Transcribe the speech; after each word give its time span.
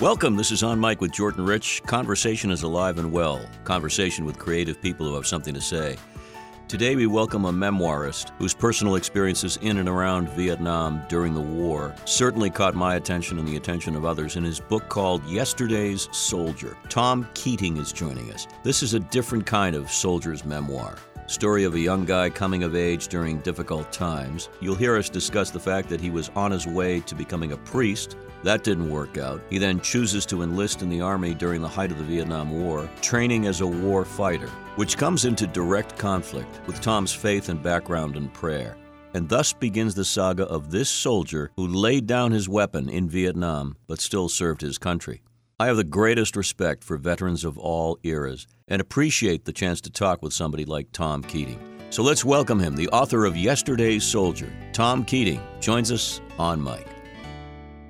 Welcome. 0.00 0.36
This 0.36 0.52
is 0.52 0.62
On 0.62 0.78
Mike 0.78 1.00
with 1.00 1.10
Jordan 1.10 1.44
Rich. 1.44 1.82
Conversation 1.84 2.52
is 2.52 2.62
alive 2.62 2.98
and 2.98 3.10
well. 3.10 3.44
Conversation 3.64 4.24
with 4.24 4.38
creative 4.38 4.80
people 4.80 5.04
who 5.04 5.16
have 5.16 5.26
something 5.26 5.52
to 5.52 5.60
say. 5.60 5.96
Today, 6.68 6.94
we 6.94 7.08
welcome 7.08 7.46
a 7.46 7.52
memoirist 7.52 8.30
whose 8.38 8.54
personal 8.54 8.94
experiences 8.94 9.58
in 9.60 9.78
and 9.78 9.88
around 9.88 10.28
Vietnam 10.28 11.02
during 11.08 11.34
the 11.34 11.40
war 11.40 11.96
certainly 12.04 12.48
caught 12.48 12.76
my 12.76 12.94
attention 12.94 13.40
and 13.40 13.48
the 13.48 13.56
attention 13.56 13.96
of 13.96 14.04
others 14.04 14.36
in 14.36 14.44
his 14.44 14.60
book 14.60 14.88
called 14.88 15.24
Yesterday's 15.26 16.08
Soldier. 16.12 16.76
Tom 16.88 17.28
Keating 17.34 17.76
is 17.76 17.92
joining 17.92 18.32
us. 18.32 18.46
This 18.62 18.84
is 18.84 18.94
a 18.94 19.00
different 19.00 19.46
kind 19.46 19.74
of 19.74 19.90
soldier's 19.90 20.44
memoir. 20.44 20.96
Story 21.28 21.64
of 21.64 21.74
a 21.74 21.78
young 21.78 22.06
guy 22.06 22.30
coming 22.30 22.62
of 22.62 22.74
age 22.74 23.08
during 23.08 23.40
difficult 23.40 23.92
times. 23.92 24.48
You'll 24.60 24.74
hear 24.74 24.96
us 24.96 25.10
discuss 25.10 25.50
the 25.50 25.60
fact 25.60 25.90
that 25.90 26.00
he 26.00 26.08
was 26.08 26.30
on 26.34 26.50
his 26.50 26.66
way 26.66 27.00
to 27.00 27.14
becoming 27.14 27.52
a 27.52 27.56
priest 27.58 28.16
that 28.44 28.64
didn't 28.64 28.88
work 28.88 29.18
out. 29.18 29.42
He 29.50 29.58
then 29.58 29.78
chooses 29.82 30.24
to 30.24 30.40
enlist 30.40 30.80
in 30.80 30.88
the 30.88 31.02
Army 31.02 31.34
during 31.34 31.60
the 31.60 31.68
height 31.68 31.92
of 31.92 31.98
the 31.98 32.04
Vietnam 32.04 32.50
War, 32.50 32.88
training 33.02 33.44
as 33.44 33.60
a 33.60 33.66
war 33.66 34.06
fighter, 34.06 34.48
which 34.76 34.96
comes 34.96 35.26
into 35.26 35.46
direct 35.46 35.98
conflict 35.98 36.66
with 36.66 36.80
Tom's 36.80 37.12
faith 37.12 37.50
and 37.50 37.62
background 37.62 38.16
in 38.16 38.30
prayer. 38.30 38.74
And 39.12 39.28
thus 39.28 39.52
begins 39.52 39.94
the 39.94 40.06
saga 40.06 40.44
of 40.44 40.70
this 40.70 40.88
soldier 40.88 41.50
who 41.56 41.66
laid 41.66 42.06
down 42.06 42.32
his 42.32 42.48
weapon 42.48 42.88
in 42.88 43.06
Vietnam 43.06 43.76
but 43.86 44.00
still 44.00 44.30
served 44.30 44.62
his 44.62 44.78
country. 44.78 45.20
I 45.60 45.66
have 45.66 45.76
the 45.76 45.82
greatest 45.82 46.36
respect 46.36 46.84
for 46.84 46.96
veterans 46.96 47.44
of 47.44 47.58
all 47.58 47.98
eras 48.04 48.46
and 48.68 48.80
appreciate 48.80 49.44
the 49.44 49.52
chance 49.52 49.80
to 49.80 49.90
talk 49.90 50.22
with 50.22 50.32
somebody 50.32 50.64
like 50.64 50.92
Tom 50.92 51.20
Keating. 51.20 51.58
So 51.90 52.04
let's 52.04 52.24
welcome 52.24 52.60
him, 52.60 52.76
the 52.76 52.88
author 52.90 53.24
of 53.24 53.36
Yesterday's 53.36 54.04
Soldier. 54.04 54.52
Tom 54.72 55.04
Keating 55.04 55.42
joins 55.58 55.90
us 55.90 56.20
on 56.38 56.60
Mike. 56.60 56.86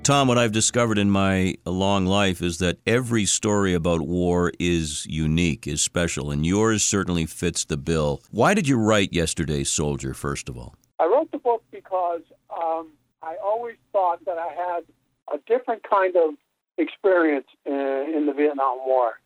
Tom, 0.03 0.29
what 0.29 0.39
I've 0.39 0.53
discovered 0.53 0.97
in 0.97 1.11
my 1.11 1.57
long 1.67 2.07
life 2.07 2.41
is 2.41 2.57
that 2.57 2.79
every 2.87 3.27
story 3.27 3.75
about 3.75 4.01
war 4.01 4.51
is 4.59 5.05
unique, 5.05 5.67
is 5.67 5.83
special, 5.83 6.31
and 6.31 6.47
yours 6.47 6.83
certainly 6.83 7.27
fits 7.27 7.67
the 7.67 7.77
bill. 7.77 8.23
Why 8.31 8.55
did 8.55 8.67
you 8.67 8.79
write 8.79 9.13
Yesterday's 9.13 9.69
Soldier, 9.69 10.15
first 10.15 10.49
of 10.49 10.57
all? 10.57 10.75
I 10.99 11.05
wrote 11.05 11.31
the 11.33 11.39
book 11.39 11.63
because 11.71 12.23
um, 12.51 12.93
I 13.23 13.37
always 13.45 13.77
thought 13.93 14.25
that 14.25 14.39
I 14.39 14.55
had 14.55 14.85
a 15.31 15.39
different 15.47 15.83
kind 15.83 16.17
of 16.17 16.33
experience 16.79 17.47
in, 17.67 18.13
in 18.15 18.27
the 18.27 18.33
Vietnam 18.33 18.79
War. 18.87 19.21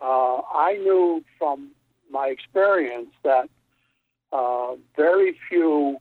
Uh, 0.00 0.40
I 0.54 0.78
knew 0.80 1.24
from 1.38 1.70
my 2.10 2.28
experience 2.28 3.10
that 3.24 3.48
uh, 4.32 4.74
very 4.96 5.36
few 5.48 5.98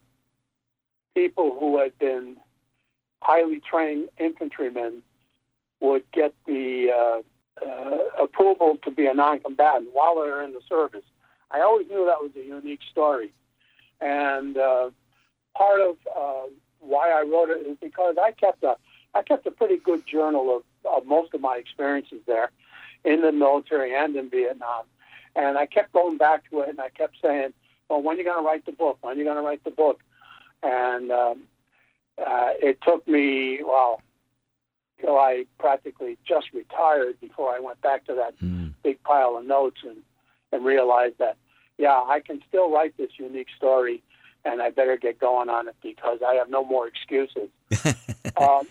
people 1.16 1.58
who 1.60 1.80
had 1.80 1.98
been 2.00 2.38
highly 3.22 3.60
trained 3.60 4.10
infantrymen 4.18 5.02
would 5.80 6.04
get 6.12 6.34
the 6.46 6.90
uh, 6.92 7.66
uh, 7.66 7.98
approval 8.24 8.78
to 8.84 8.92
be 8.92 9.06
a 9.08 9.14
non-combatant 9.14 9.90
while 9.94 10.16
they're 10.16 10.44
in 10.44 10.54
the 10.54 10.62
service. 10.70 11.04
I 11.52 11.62
always 11.62 11.88
knew 11.88 12.06
that 12.06 12.22
was 12.22 12.32
a 12.36 12.46
unique 12.46 12.80
story, 12.90 13.34
and 14.00 14.58
uh, 14.58 14.92
part 15.58 15.82
of 15.82 15.98
uh, 16.16 16.48
why 16.80 17.12
I 17.12 17.24
wrote 17.24 17.50
it 17.50 17.68
is 17.68 17.78
because 17.82 18.16
I 18.22 18.32
kept 18.32 18.64
a 18.64 18.76
I 19.14 19.22
kept 19.22 19.46
a 19.46 19.52
pretty 19.52 19.78
good 19.78 20.08
journal 20.08 20.56
of, 20.56 20.64
of 20.86 21.06
most 21.06 21.34
of 21.34 21.42
my 21.42 21.58
experiences 21.58 22.20
there 22.28 22.52
in 23.04 23.22
the 23.22 23.32
military 23.32 23.96
and 23.96 24.16
in 24.16 24.30
Vietnam, 24.30 24.84
and 25.36 25.58
I 25.58 25.66
kept 25.66 25.94
going 25.94 26.18
back 26.18 26.50
to 26.50 26.62
it, 26.62 26.70
and 26.70 26.80
I 26.80 26.90
kept 26.90 27.16
saying, 27.22 27.54
"Well, 27.90 28.02
when 28.02 28.16
are 28.16 28.20
you 28.20 28.26
going 28.26 28.44
to 28.44 28.48
write 28.48 28.66
the 28.66 28.72
book? 28.72 28.98
When 29.02 29.16
are 29.16 29.18
you 29.18 29.24
going 29.24 29.38
to 29.38 29.44
write 29.44 29.64
the 29.64 29.72
book?" 29.72 30.02
And 30.64 31.12
um, 31.12 31.44
uh, 32.18 32.52
it 32.62 32.80
took 32.82 33.08
me, 33.08 33.62
well, 33.66 34.02
till 35.00 35.18
I 35.18 35.46
practically 35.60 36.18
just 36.28 36.48
retired 36.54 37.20
before 37.20 37.54
I 37.54 37.60
went 37.60 37.82
back 37.82 38.06
to 38.06 38.16
that 38.16 38.40
mm. 38.40 38.74
big 38.84 39.02
pile 39.04 39.38
of 39.38 39.46
notes 39.46 39.80
and, 39.84 39.98
and 40.52 40.64
realized 40.64 41.18
that, 41.18 41.38
yeah, 41.78 42.02
I 42.08 42.22
can 42.26 42.42
still 42.48 42.72
write 42.72 42.96
this 42.98 43.12
unique 43.18 43.48
story 43.58 44.04
and 44.46 44.62
I 44.62 44.70
better 44.70 44.98
get 44.98 45.20
going 45.20 45.50
on 45.50 45.68
it 45.68 45.76
because 45.82 46.20
I 46.26 46.36
have 46.36 46.50
no 46.50 46.64
more 46.64 46.88
excuses. 46.88 47.50
um, 48.38 48.68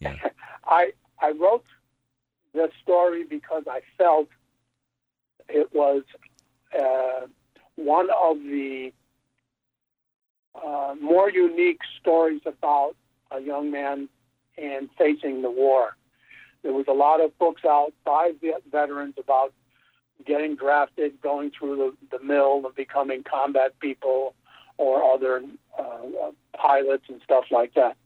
yeah. 0.00 0.14
I, 0.66 0.92
I 1.20 1.32
wrote 1.32 1.64
this 2.54 2.70
story 2.82 3.24
because 3.24 3.64
I 3.68 3.80
felt 3.98 4.28
it 5.48 5.72
was 5.72 6.02
uh, 6.78 7.26
one 7.76 8.08
of 8.10 8.38
the 8.38 8.92
uh, 10.54 10.94
more 11.00 11.30
unique 11.30 11.80
stories 12.00 12.40
about 12.46 12.96
a 13.30 13.40
young 13.40 13.70
man 13.70 14.08
and 14.56 14.88
facing 14.96 15.42
the 15.42 15.50
war. 15.50 15.96
There 16.62 16.72
was 16.72 16.86
a 16.88 16.92
lot 16.92 17.20
of 17.20 17.36
books 17.38 17.62
out 17.64 17.92
by 18.04 18.32
veterans 18.70 19.14
about 19.18 19.52
getting 20.26 20.56
drafted, 20.56 21.20
going 21.20 21.52
through 21.56 21.94
the, 22.10 22.18
the 22.18 22.24
mill, 22.24 22.62
and 22.64 22.74
becoming 22.74 23.22
combat 23.22 23.78
people 23.80 24.34
or 24.78 25.02
other 25.14 25.42
uh, 25.78 26.30
pilots 26.56 27.04
and 27.08 27.20
stuff 27.22 27.44
like 27.50 27.74
that. 27.74 27.96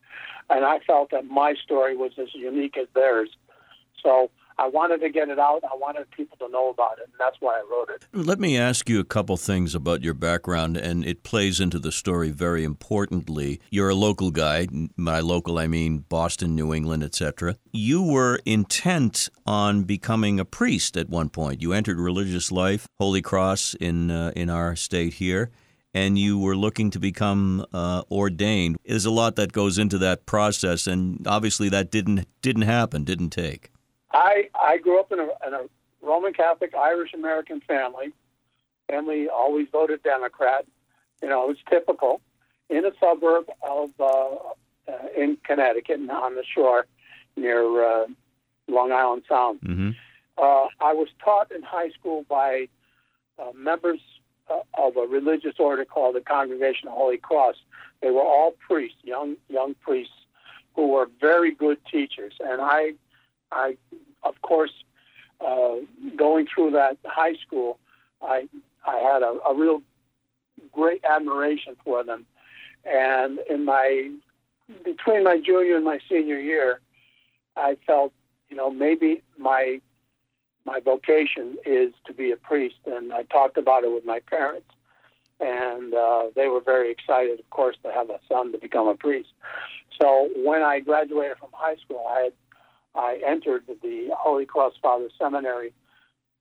And 0.50 0.64
I 0.64 0.80
felt 0.80 1.10
that 1.12 1.26
my 1.26 1.54
story 1.64 1.96
was 1.96 2.12
as 2.18 2.28
unique 2.34 2.76
as 2.76 2.88
theirs. 2.94 3.30
So 4.02 4.30
I 4.60 4.68
wanted 4.68 5.00
to 5.00 5.08
get 5.08 5.30
it 5.30 5.38
out. 5.38 5.62
I 5.64 5.74
wanted 5.74 6.10
people 6.10 6.36
to 6.36 6.46
know 6.50 6.68
about 6.68 6.98
it, 6.98 7.04
and 7.04 7.14
that's 7.18 7.38
why 7.40 7.54
I 7.54 7.64
wrote 7.70 7.88
it. 7.88 8.04
Let 8.12 8.38
me 8.38 8.58
ask 8.58 8.90
you 8.90 9.00
a 9.00 9.04
couple 9.04 9.38
things 9.38 9.74
about 9.74 10.02
your 10.02 10.12
background, 10.12 10.76
and 10.76 11.02
it 11.02 11.22
plays 11.22 11.60
into 11.60 11.78
the 11.78 11.90
story 11.90 12.30
very 12.30 12.62
importantly. 12.62 13.58
You're 13.70 13.88
a 13.88 13.94
local 13.94 14.30
guy. 14.30 14.68
By 14.98 15.20
local, 15.20 15.58
I 15.58 15.66
mean 15.66 16.04
Boston, 16.10 16.54
New 16.54 16.74
England, 16.74 17.02
etc. 17.02 17.56
You 17.72 18.02
were 18.02 18.38
intent 18.44 19.30
on 19.46 19.84
becoming 19.84 20.38
a 20.38 20.44
priest 20.44 20.94
at 20.94 21.08
one 21.08 21.30
point. 21.30 21.62
You 21.62 21.72
entered 21.72 21.98
religious 21.98 22.52
life, 22.52 22.86
Holy 22.98 23.22
Cross 23.22 23.74
in 23.80 24.10
uh, 24.10 24.32
in 24.36 24.50
our 24.50 24.76
state 24.76 25.14
here 25.14 25.50
and 25.92 26.18
you 26.18 26.38
were 26.38 26.56
looking 26.56 26.90
to 26.90 26.98
become 26.98 27.64
uh, 27.72 28.02
ordained. 28.10 28.76
There's 28.84 29.06
a 29.06 29.10
lot 29.10 29.36
that 29.36 29.52
goes 29.52 29.78
into 29.78 29.98
that 29.98 30.26
process, 30.26 30.86
and 30.86 31.26
obviously 31.26 31.68
that 31.70 31.90
didn't 31.90 32.26
didn't 32.42 32.62
happen, 32.62 33.04
didn't 33.04 33.30
take. 33.30 33.70
I 34.12 34.48
I 34.54 34.78
grew 34.78 35.00
up 35.00 35.12
in 35.12 35.20
a, 35.20 35.28
in 35.46 35.54
a 35.54 35.64
Roman 36.02 36.32
Catholic 36.32 36.74
Irish 36.74 37.12
American 37.14 37.60
family. 37.60 38.12
Family 38.88 39.28
always 39.28 39.68
voted 39.70 40.02
Democrat. 40.02 40.66
You 41.22 41.28
know, 41.28 41.44
it 41.44 41.48
was 41.48 41.58
typical 41.68 42.20
in 42.68 42.84
a 42.84 42.92
suburb 43.00 43.46
of 43.62 43.90
uh, 44.00 44.34
uh, 44.88 45.06
in 45.16 45.36
Connecticut 45.44 46.00
on 46.08 46.34
the 46.34 46.44
shore 46.54 46.86
near 47.36 47.84
uh, 47.84 48.06
Long 48.68 48.92
Island 48.92 49.22
Sound. 49.28 49.60
Mm-hmm. 49.60 49.90
Uh, 50.38 50.66
I 50.80 50.94
was 50.94 51.08
taught 51.22 51.52
in 51.52 51.62
high 51.62 51.90
school 51.90 52.24
by 52.28 52.68
uh, 53.38 53.52
members 53.54 54.00
of 54.74 54.96
a 54.96 55.06
religious 55.06 55.54
order 55.58 55.84
called 55.84 56.16
the 56.16 56.20
Congregation 56.20 56.88
of 56.88 56.94
Holy 56.94 57.18
Cross. 57.18 57.56
They 58.00 58.10
were 58.10 58.22
all 58.22 58.54
priests, 58.66 58.98
young 59.02 59.36
young 59.48 59.74
priests, 59.74 60.14
who 60.74 60.88
were 60.88 61.08
very 61.20 61.52
good 61.54 61.78
teachers, 61.90 62.34
and 62.40 62.60
I 62.60 62.94
I, 63.52 63.76
of 64.22 64.40
course, 64.42 64.72
uh, 65.40 65.76
going 66.16 66.46
through 66.52 66.72
that 66.72 66.98
high 67.04 67.34
school, 67.34 67.78
I 68.22 68.48
I 68.86 68.98
had 68.98 69.22
a, 69.22 69.38
a 69.48 69.54
real 69.54 69.82
great 70.72 71.04
admiration 71.04 71.76
for 71.84 72.04
them, 72.04 72.26
and 72.84 73.38
in 73.48 73.64
my 73.64 74.10
between 74.84 75.24
my 75.24 75.38
junior 75.38 75.76
and 75.76 75.84
my 75.84 75.98
senior 76.08 76.38
year, 76.38 76.80
I 77.56 77.76
felt 77.86 78.12
you 78.48 78.56
know 78.56 78.70
maybe 78.70 79.22
my 79.38 79.80
my 80.64 80.80
vocation 80.80 81.56
is 81.64 81.92
to 82.06 82.12
be 82.12 82.30
a 82.30 82.36
priest, 82.36 82.76
and 82.86 83.12
I 83.12 83.22
talked 83.24 83.56
about 83.56 83.84
it 83.84 83.92
with 83.92 84.04
my 84.04 84.20
parents, 84.20 84.68
and 85.40 85.94
uh, 85.94 86.24
they 86.36 86.48
were 86.48 86.60
very 86.60 86.90
excited, 86.90 87.40
of 87.40 87.48
course, 87.50 87.76
to 87.82 87.92
have 87.92 88.10
a 88.10 88.20
son 88.28 88.52
to 88.52 88.58
become 88.58 88.88
a 88.88 88.94
priest. 88.94 89.30
So 90.00 90.28
when 90.36 90.62
I 90.62 90.80
graduated 90.80 91.38
from 91.38 91.50
high 91.52 91.76
school, 91.76 92.04
I 92.08 92.20
had 92.20 92.32
I 92.94 93.20
entered 93.24 93.64
the 93.68 94.10
Holy 94.18 94.46
Cross 94.46 94.74
Father 94.82 95.08
Seminary 95.18 95.72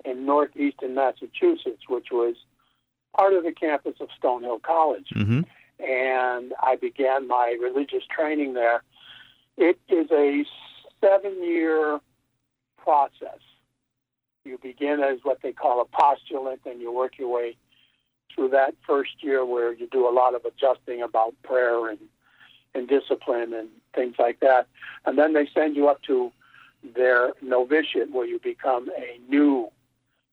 in 0.06 0.26
northeastern 0.26 0.96
Massachusetts, 0.96 1.84
which 1.88 2.08
was 2.12 2.36
part 3.16 3.34
of 3.34 3.44
the 3.44 3.52
campus 3.52 3.96
of 4.00 4.10
Stonehill 4.22 4.62
College. 4.62 5.08
Mm-hmm. 5.16 5.42
And 5.84 6.54
I 6.62 6.76
began 6.76 7.28
my 7.28 7.56
religious 7.62 8.04
training 8.14 8.54
there. 8.54 8.84
It 9.58 9.80
is 9.88 10.08
a 10.12 10.44
seven 11.02 11.44
year 11.44 12.00
process. 12.78 13.40
You 14.46 14.58
begin 14.62 15.02
as 15.02 15.20
what 15.24 15.42
they 15.42 15.52
call 15.52 15.82
a 15.82 15.86
postulant, 15.86 16.60
and 16.66 16.82
you 16.82 16.92
work 16.92 17.18
your 17.18 17.30
way 17.30 17.58
through 18.34 18.50
that 18.50 18.76
first 18.86 19.22
year 19.22 19.46
where 19.46 19.74
you 19.74 19.88
do 19.88 20.08
a 20.08 20.14
lot 20.14 20.36
of 20.36 20.46
adjusting 20.46 21.02
about 21.02 21.34
prayer 21.44 21.90
and, 21.90 22.00
and 22.74 22.88
discipline 22.88 23.54
and 23.54 23.70
things 23.94 24.16
like 24.18 24.40
that. 24.40 24.68
And 25.06 25.18
then 25.18 25.34
they 25.34 25.48
send 25.54 25.76
you 25.76 25.90
up 25.90 26.02
to 26.04 26.32
their 26.96 27.34
novitiate, 27.42 28.12
where 28.12 28.26
you 28.26 28.40
become 28.40 28.90
a 28.98 29.20
new 29.30 29.70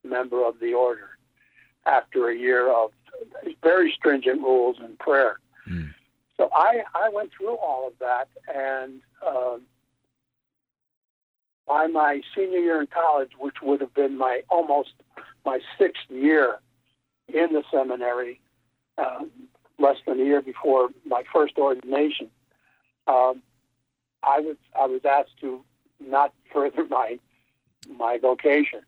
member 0.04 0.46
of 0.46 0.60
the 0.60 0.74
order 0.74 1.10
after 1.84 2.28
a 2.28 2.36
year 2.36 2.72
of 2.72 2.90
very 3.62 3.92
stringent 3.92 4.40
rules 4.40 4.76
and 4.80 4.98
prayer. 4.98 5.38
Mm. 5.68 5.92
So 6.36 6.50
I, 6.52 6.82
I 6.94 7.08
went 7.08 7.30
through 7.36 7.56
all 7.56 7.88
of 7.88 7.94
that, 7.98 8.28
and 8.54 9.00
uh, 9.26 9.56
by 11.66 11.86
my 11.86 12.20
senior 12.34 12.58
year 12.58 12.80
in 12.80 12.86
college, 12.86 13.32
which 13.38 13.56
would 13.62 13.80
have 13.80 13.94
been 13.94 14.16
my 14.16 14.42
almost 14.48 14.90
my 15.44 15.60
sixth 15.78 16.08
year 16.08 16.58
in 17.28 17.52
the 17.52 17.62
seminary, 17.70 18.40
uh, 18.98 19.24
less 19.78 19.96
than 20.06 20.20
a 20.20 20.24
year 20.24 20.42
before 20.42 20.88
my 21.04 21.22
first 21.32 21.58
ordination, 21.58 22.30
um, 23.06 23.42
I 24.22 24.40
was 24.40 24.56
I 24.78 24.86
was 24.86 25.02
asked 25.04 25.38
to 25.40 25.64
not 26.00 26.32
further 26.52 26.84
my 26.86 27.18
my 27.98 28.18
vocation, 28.18 28.80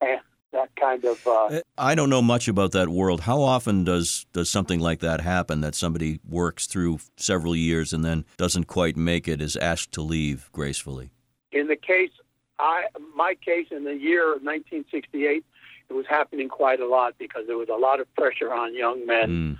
and 0.00 0.20
that 0.52 0.74
kind 0.76 1.04
of. 1.04 1.26
Uh, 1.26 1.60
I 1.76 1.94
don't 1.94 2.10
know 2.10 2.22
much 2.22 2.48
about 2.48 2.72
that 2.72 2.88
world. 2.88 3.22
How 3.22 3.40
often 3.40 3.84
does 3.84 4.26
does 4.32 4.50
something 4.50 4.80
like 4.80 5.00
that 5.00 5.20
happen? 5.20 5.60
That 5.60 5.74
somebody 5.74 6.20
works 6.28 6.66
through 6.66 6.98
several 7.16 7.56
years 7.56 7.92
and 7.92 8.04
then 8.04 8.24
doesn't 8.36 8.64
quite 8.64 8.96
make 8.96 9.28
it, 9.28 9.40
is 9.40 9.56
asked 9.56 9.92
to 9.92 10.02
leave 10.02 10.50
gracefully. 10.52 11.12
In 11.52 11.68
the 11.68 11.76
case, 11.76 12.10
I 12.58 12.86
my 13.14 13.34
case 13.34 13.68
in 13.70 13.84
the 13.84 13.94
year 13.94 14.34
of 14.34 14.42
1968, 14.42 15.44
it 15.88 15.92
was 15.92 16.06
happening 16.08 16.48
quite 16.48 16.80
a 16.80 16.86
lot 16.86 17.14
because 17.18 17.46
there 17.46 17.58
was 17.58 17.68
a 17.68 17.76
lot 17.76 18.00
of 18.00 18.12
pressure 18.14 18.52
on 18.52 18.74
young 18.74 19.06
men 19.06 19.58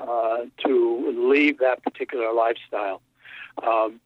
mm. 0.00 0.08
uh, 0.08 0.46
to 0.64 1.30
leave 1.30 1.58
that 1.58 1.82
particular 1.82 2.32
lifestyle. 2.32 3.02
Um, 3.62 4.00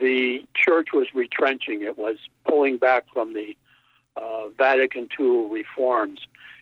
the 0.00 0.44
church 0.54 0.88
was 0.92 1.08
retrenching; 1.14 1.82
it 1.82 1.98
was 1.98 2.16
pulling 2.46 2.78
back 2.78 3.04
from 3.12 3.34
the 3.34 3.56
uh, 4.16 4.48
Vatican 4.56 5.08
II 5.18 5.48
reforms, 5.50 6.20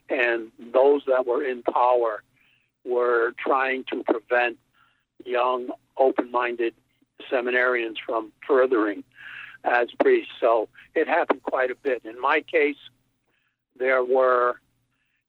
and 0.08 0.50
those 0.72 1.02
that 1.06 1.26
were 1.26 1.44
in 1.44 1.62
power 1.62 2.22
were 2.84 3.34
trying 3.38 3.84
to 3.84 4.02
prevent 4.04 4.56
young, 5.24 5.69
open-minded 5.96 6.74
seminarians 7.31 7.96
from 8.04 8.32
furthering 8.46 9.04
as 9.69 9.88
priests. 10.00 10.32
So 10.41 10.69
it 10.94 11.09
happened 11.09 11.43
quite 11.43 11.70
a 11.70 11.75
bit. 11.75 12.03
In 12.05 12.20
my 12.20 12.41
case, 12.41 12.76
there 13.79 14.05
were 14.05 14.61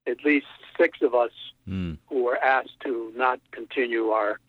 at 0.06 0.24
least 0.24 0.46
six 0.78 0.98
of 1.02 1.14
us 1.14 1.30
mm. 1.68 1.98
who 2.08 2.24
were 2.24 2.38
asked 2.38 2.80
to 2.84 3.12
not 3.16 3.40
continue 3.52 4.10
our 4.10 4.40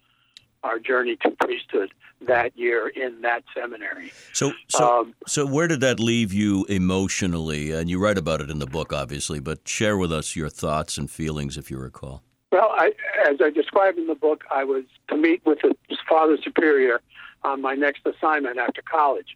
our 0.63 0.77
journey 0.77 1.17
to 1.23 1.31
priesthood 1.41 1.91
that 2.27 2.55
year 2.55 2.87
in 2.89 3.19
that 3.21 3.43
seminary. 3.51 4.11
So, 4.31 4.53
so, 4.67 4.99
um, 4.99 5.15
so 5.25 5.43
where 5.43 5.67
did 5.67 5.81
that 5.81 5.99
leave 5.99 6.31
you 6.31 6.65
emotionally? 6.65 7.71
And 7.71 7.89
you 7.89 7.97
write 7.97 8.19
about 8.19 8.41
it 8.41 8.51
in 8.51 8.59
the 8.59 8.67
book, 8.67 8.93
obviously, 8.93 9.39
but 9.39 9.67
share 9.67 9.97
with 9.97 10.13
us 10.13 10.35
your 10.35 10.49
thoughts 10.49 10.99
and 10.99 11.09
feelings, 11.09 11.57
if 11.57 11.71
you 11.71 11.79
recall. 11.79 12.21
Well, 12.51 12.69
I, 12.73 12.93
as 13.27 13.37
I 13.41 13.49
described 13.49 13.97
in 13.97 14.05
the 14.05 14.13
book, 14.13 14.43
I 14.51 14.63
was 14.63 14.83
to 15.07 15.17
meet 15.17 15.41
with 15.47 15.59
the 15.63 15.75
Father 16.07 16.37
Superior 16.43 17.01
on 17.43 17.59
my 17.59 17.73
next 17.73 18.05
assignment 18.05 18.59
after 18.59 18.83
college 18.83 19.35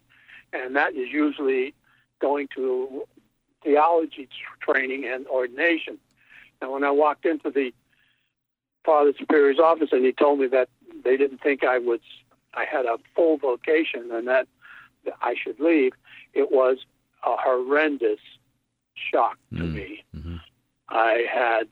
and 0.64 0.76
that 0.76 0.94
is 0.94 1.10
usually 1.10 1.74
going 2.20 2.48
to 2.54 3.04
theology 3.62 4.28
training 4.60 5.04
and 5.04 5.26
ordination. 5.26 5.98
And 6.60 6.70
when 6.70 6.84
I 6.84 6.90
walked 6.90 7.26
into 7.26 7.50
the 7.50 7.72
Father 8.84 9.12
Superior's 9.18 9.58
office, 9.58 9.90
and 9.92 10.04
he 10.04 10.12
told 10.12 10.38
me 10.38 10.46
that 10.48 10.68
they 11.04 11.16
didn't 11.16 11.42
think 11.42 11.64
I 11.64 11.78
was, 11.78 12.00
I 12.54 12.64
had 12.64 12.86
a 12.86 12.98
full 13.14 13.36
vocation, 13.36 14.10
and 14.12 14.28
that 14.28 14.46
I 15.20 15.34
should 15.34 15.60
leave. 15.60 15.92
It 16.32 16.50
was 16.52 16.78
a 17.24 17.36
horrendous 17.36 18.20
shock 18.94 19.38
to 19.56 19.62
mm 19.62 19.74
me. 19.74 20.04
Mm-hmm. 20.14 20.36
I 20.88 21.26
had, 21.30 21.68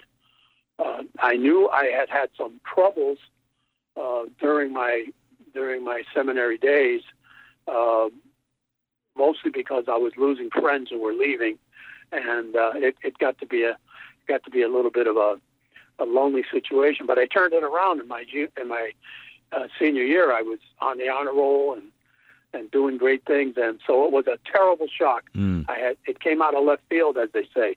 uh, 0.78 1.02
I 1.20 1.36
knew 1.36 1.68
I 1.68 1.86
had 1.86 2.10
had 2.10 2.30
some 2.36 2.60
troubles 2.64 3.18
uh, 3.96 4.24
during 4.40 4.72
my 4.72 5.06
during 5.54 5.84
my 5.84 6.02
seminary 6.12 6.58
days. 6.58 7.02
Uh, 7.68 8.08
mostly 9.16 9.50
because 9.50 9.84
I 9.88 9.96
was 9.96 10.12
losing 10.16 10.50
friends 10.50 10.90
who 10.90 10.98
were 10.98 11.12
leaving, 11.12 11.58
and 12.12 12.56
uh, 12.56 12.72
it, 12.74 12.96
it 13.02 13.18
got 13.18 13.38
to 13.38 13.46
be 13.46 13.64
a 13.64 13.76
got 14.26 14.44
to 14.44 14.50
be 14.50 14.62
a 14.62 14.68
little 14.68 14.90
bit 14.90 15.06
of 15.06 15.16
a, 15.16 15.38
a 15.98 16.04
lonely 16.04 16.44
situation. 16.50 17.06
But 17.06 17.18
I 17.18 17.26
turned 17.26 17.52
it 17.52 17.62
around 17.62 18.00
in 18.00 18.08
my 18.08 18.24
in 18.32 18.68
my 18.68 18.92
uh, 19.52 19.68
senior 19.78 20.04
year. 20.04 20.32
I 20.32 20.42
was 20.42 20.58
on 20.80 20.98
the 20.98 21.08
honor 21.08 21.32
roll 21.32 21.74
and 21.74 21.90
and 22.52 22.70
doing 22.70 22.96
great 22.98 23.24
things, 23.24 23.54
and 23.56 23.80
so 23.86 24.04
it 24.04 24.12
was 24.12 24.26
a 24.26 24.38
terrible 24.50 24.86
shock. 24.86 25.24
Mm. 25.34 25.64
I 25.68 25.78
had 25.78 25.96
it 26.06 26.20
came 26.20 26.40
out 26.42 26.54
of 26.54 26.64
left 26.64 26.82
field, 26.88 27.18
as 27.18 27.30
they 27.32 27.48
say. 27.54 27.76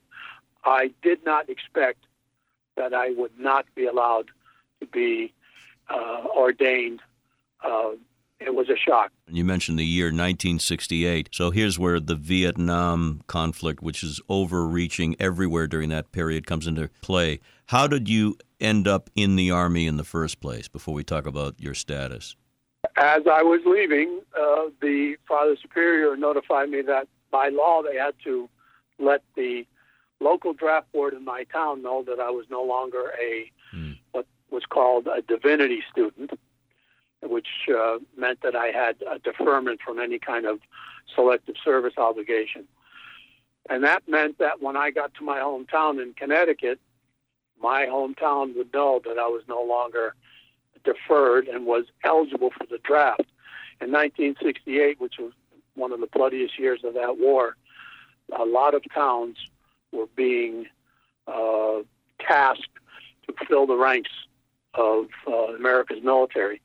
I 0.64 0.90
did 1.02 1.24
not 1.24 1.48
expect 1.48 2.04
that 2.76 2.94
I 2.94 3.10
would 3.10 3.38
not 3.38 3.66
be 3.74 3.86
allowed 3.86 4.28
to 4.80 4.86
be 4.86 5.32
uh, 5.88 6.24
ordained 6.36 7.00
uh, 7.64 7.90
it 8.40 8.54
was 8.54 8.68
a 8.68 8.76
shock. 8.76 9.10
You 9.26 9.44
mentioned 9.44 9.78
the 9.78 9.84
year 9.84 10.06
1968. 10.06 11.30
So 11.32 11.50
here's 11.50 11.78
where 11.78 12.00
the 12.00 12.14
Vietnam 12.14 13.22
conflict, 13.26 13.82
which 13.82 14.02
is 14.02 14.20
overreaching 14.28 15.16
everywhere 15.18 15.66
during 15.66 15.88
that 15.90 16.12
period, 16.12 16.46
comes 16.46 16.66
into 16.66 16.88
play. 17.00 17.40
How 17.66 17.86
did 17.86 18.08
you 18.08 18.36
end 18.60 18.86
up 18.86 19.10
in 19.14 19.36
the 19.36 19.50
Army 19.50 19.86
in 19.86 19.96
the 19.96 20.04
first 20.04 20.40
place 20.40 20.68
before 20.68 20.94
we 20.94 21.04
talk 21.04 21.26
about 21.26 21.54
your 21.58 21.74
status? 21.74 22.36
As 22.96 23.22
I 23.30 23.42
was 23.42 23.60
leaving, 23.66 24.20
uh, 24.36 24.70
the 24.80 25.16
Father 25.26 25.56
Superior 25.60 26.16
notified 26.16 26.70
me 26.70 26.82
that 26.82 27.08
by 27.30 27.48
law 27.48 27.82
they 27.82 27.96
had 27.96 28.14
to 28.24 28.48
let 28.98 29.22
the 29.36 29.66
local 30.20 30.52
draft 30.52 30.90
board 30.92 31.14
in 31.14 31.24
my 31.24 31.44
town 31.44 31.82
know 31.82 32.02
that 32.04 32.18
I 32.20 32.30
was 32.30 32.46
no 32.50 32.62
longer 32.62 33.12
a 33.20 33.50
hmm. 33.70 33.92
what 34.12 34.26
was 34.50 34.64
called 34.68 35.06
a 35.06 35.22
divinity 35.22 35.82
student 35.92 36.32
which 37.22 37.48
uh, 37.68 37.98
meant 38.16 38.40
that 38.42 38.54
I 38.54 38.66
had 38.68 38.96
a 39.10 39.18
deferment 39.18 39.80
from 39.84 39.98
any 39.98 40.18
kind 40.18 40.46
of 40.46 40.60
selective 41.14 41.56
service 41.64 41.94
obligation. 41.96 42.64
And 43.68 43.84
that 43.84 44.08
meant 44.08 44.38
that 44.38 44.62
when 44.62 44.76
I 44.76 44.90
got 44.90 45.14
to 45.14 45.24
my 45.24 45.38
hometown 45.38 46.00
in 46.02 46.14
Connecticut, 46.14 46.78
my 47.60 47.86
hometown 47.86 48.56
would 48.56 48.72
know 48.72 49.00
that 49.04 49.18
I 49.18 49.26
was 49.26 49.42
no 49.48 49.62
longer 49.62 50.14
deferred 50.84 51.48
and 51.48 51.66
was 51.66 51.84
eligible 52.04 52.50
for 52.50 52.66
the 52.66 52.78
draft. 52.78 53.26
In 53.80 53.92
1968, 53.92 55.00
which 55.00 55.14
was 55.18 55.32
one 55.74 55.92
of 55.92 56.00
the 56.00 56.06
bloodiest 56.06 56.58
years 56.58 56.80
of 56.84 56.94
that 56.94 57.18
war, 57.18 57.56
a 58.36 58.44
lot 58.44 58.74
of 58.74 58.82
towns 58.92 59.36
were 59.92 60.08
being 60.16 60.66
uh, 61.26 61.78
tasked 62.20 62.68
to 63.26 63.34
fill 63.46 63.66
the 63.66 63.76
ranks 63.76 64.10
of 64.74 65.06
uh, 65.26 65.54
America's 65.54 66.02
military. 66.02 66.60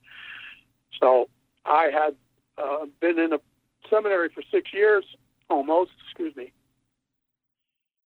So 1.00 1.30
I 1.66 1.90
had 1.92 2.16
uh, 2.58 2.86
been 3.00 3.20
in 3.20 3.34
a 3.34 3.40
seminary 3.90 4.30
for 4.30 4.44
six 4.52 4.74
years, 4.74 5.06
almost, 5.50 5.92
excuse 6.06 6.36
me. 6.36 6.52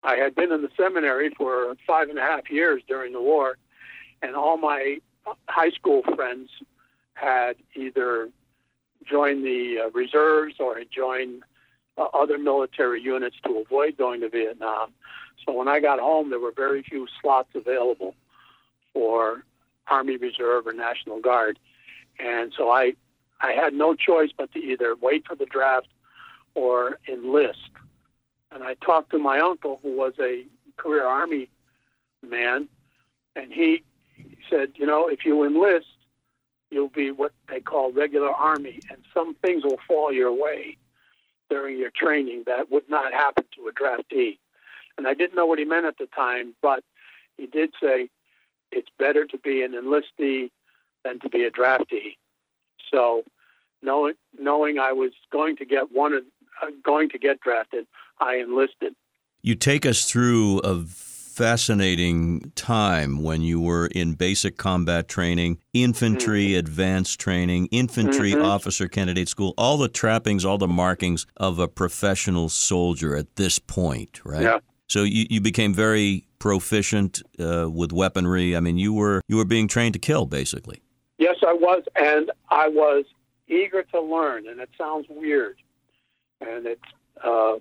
I 0.03 0.17
had 0.17 0.35
been 0.35 0.53
in 0.53 0.63
the 0.63 0.71
seminary 0.77 1.31
for 1.31 1.75
five 1.87 2.09
and 2.11 2.19
a 2.19 2.23
half 2.23 2.51
years 2.51 2.83
during 2.87 3.13
the 3.13 3.23
war, 3.23 3.57
and 4.23 4.37
all 4.37 4.59
my 4.59 4.99
high 5.49 5.71
school 5.71 6.03
friends 6.15 6.51
had 7.15 7.57
either 7.75 8.29
joined 9.09 9.45
the 9.45 9.85
uh, 9.87 9.91
reserves 9.91 10.57
or 10.59 10.79
had 10.79 10.89
joined 10.91 11.43
uh, 11.97 12.07
other 12.13 12.39
military 12.39 13.01
units 13.01 13.37
to 13.47 13.59
avoid 13.59 13.97
going 13.97 14.21
to 14.21 14.29
Vietnam. 14.29 14.93
So 15.45 15.53
when 15.53 15.69
I 15.69 15.81
got 15.81 16.01
home, 16.01 16.31
there 16.31 16.41
were 16.41 16.53
very 16.55 16.83
few 16.83 17.07
slots 17.21 17.51
available 17.55 18.15
for 18.93 19.45
Army 19.89 20.17
Reserve 20.17 20.67
or 20.67 20.73
National 20.73 21.21
Guard. 21.21 21.59
And 22.19 22.53
so 22.57 22.71
I, 22.71 22.95
I 23.41 23.53
had 23.53 23.75
no 23.75 23.95
choice 23.95 24.31
but 24.37 24.53
to 24.53 24.59
either 24.59 24.95
wait 25.01 25.27
for 25.27 25.35
the 25.35 25.47
draft 25.47 25.89
or 26.55 26.99
enlist. 27.09 27.71
And 28.51 28.63
I 28.63 28.75
talked 28.75 29.11
to 29.11 29.19
my 29.19 29.41
uncle, 29.41 29.81
who 29.83 29.97
was 29.97 30.15
a 30.21 30.45
career 30.77 31.05
Army 31.05 31.49
man, 32.23 32.69
and 33.37 33.53
he 33.53 33.83
said, 34.49 34.73
you 34.77 34.87
know, 34.87 35.09
if 35.09 35.25
you 35.25 35.45
enlist, 35.45 35.87
you'll 36.71 36.89
be 36.89 37.11
what 37.11 37.33
they 37.49 37.61
call 37.61 37.93
regular 37.93 38.31
Army, 38.31 38.81
and 38.91 38.99
some 39.13 39.35
things 39.35 39.65
will 39.65 39.81
fall 39.87 40.13
your 40.13 40.33
way 40.33 40.77
during 41.51 41.79
your 41.79 41.91
training 41.91 42.45
that 42.47 42.71
would 42.71 42.89
not 42.89 43.13
happen 43.13 43.45
to 43.55 43.69
a 43.69 43.73
draftee. 43.73 44.39
And 44.97 45.07
I 45.07 45.15
didn't 45.15 45.37
know 45.37 45.47
what 45.47 45.59
he 45.59 45.65
meant 45.65 45.87
at 45.87 45.99
the 45.99 46.07
time, 46.07 46.55
but 46.63 46.83
he 47.37 47.47
did 47.47 47.75
say 47.83 48.09
it's 48.73 48.89
better 48.99 49.25
to 49.27 49.39
be 49.39 49.63
an 49.63 49.73
enlistee 49.73 50.51
than 51.05 51.21
to 51.21 51.29
be 51.29 51.45
a 51.45 51.51
draftee. 51.51 52.17
So, 52.93 53.23
knowing 53.83 54.15
knowing 54.39 54.79
I 54.79 54.93
was 54.93 55.13
going 55.31 55.57
to 55.57 55.65
get 55.65 55.93
one, 55.93 56.15
uh, 56.15 56.67
going 56.85 57.09
to 57.11 57.19
get 57.19 57.41
drafted, 57.41 57.87
I 58.21 58.37
enlisted. 58.37 58.95
You 59.43 59.55
take 59.55 59.85
us 59.85 60.11
through 60.11 60.61
a 60.61 60.85
fascinating 61.35 62.53
time 62.55 63.21
when 63.21 63.43
you 63.43 63.61
were 63.61 63.87
in 63.89 64.15
basic 64.15 64.57
combat 64.57 65.09
training, 65.09 65.59
infantry 65.73 66.51
mm-hmm. 66.51 66.61
advanced 66.61 67.19
training, 67.19 67.67
infantry 67.73 68.33
mm-hmm. 68.33 68.45
officer 68.45 68.87
candidate 68.87 69.29
school, 69.29 69.53
all 69.59 69.77
the 69.77 69.89
trappings, 69.89 70.45
all 70.45 70.59
the 70.59 70.69
markings 70.69 71.27
of 71.37 71.59
a 71.59 71.67
professional 71.67 72.49
soldier 72.49 73.17
at 73.17 73.35
this 73.35 73.59
point, 73.59 74.25
right? 74.25 74.43
Yeah. 74.43 74.59
So 74.89 75.03
you, 75.03 75.27
you 75.29 75.41
became 75.41 75.75
very 75.75 76.29
proficient 76.39 77.21
uh, 77.41 77.69
with 77.69 77.93
weaponry. 77.93 78.57
I 78.57 78.61
mean, 78.61 78.79
you 78.79 78.93
were 78.93 79.21
you 79.27 79.37
were 79.37 79.45
being 79.45 79.67
trained 79.67 79.95
to 79.95 79.99
kill, 79.99 80.27
basically. 80.27 80.84
Yes, 81.25 81.37
I 81.41 81.55
was, 81.55 81.85
and 81.97 82.31
I 82.51 82.69
was 82.69 83.07
eager 83.49 83.83
to 83.83 84.01
learn. 84.03 84.47
And 84.47 84.61
it 84.61 84.69
sounds 84.77 85.07
weird, 85.09 85.57
and 86.43 86.67
it's 86.67 86.83
uh, 87.25 87.55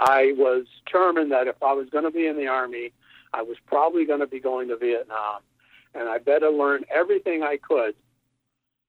I 0.00 0.32
was 0.38 0.64
determined 0.82 1.30
that 1.32 1.46
if 1.46 1.62
I 1.62 1.74
was 1.74 1.90
going 1.90 2.04
to 2.04 2.10
be 2.10 2.26
in 2.26 2.38
the 2.38 2.46
Army, 2.46 2.92
I 3.34 3.42
was 3.42 3.58
probably 3.66 4.06
going 4.06 4.20
to 4.20 4.26
be 4.26 4.40
going 4.40 4.68
to 4.68 4.78
Vietnam, 4.78 5.42
and 5.94 6.08
I 6.08 6.16
better 6.16 6.48
learn 6.48 6.86
everything 6.90 7.42
I 7.42 7.58
could 7.58 7.94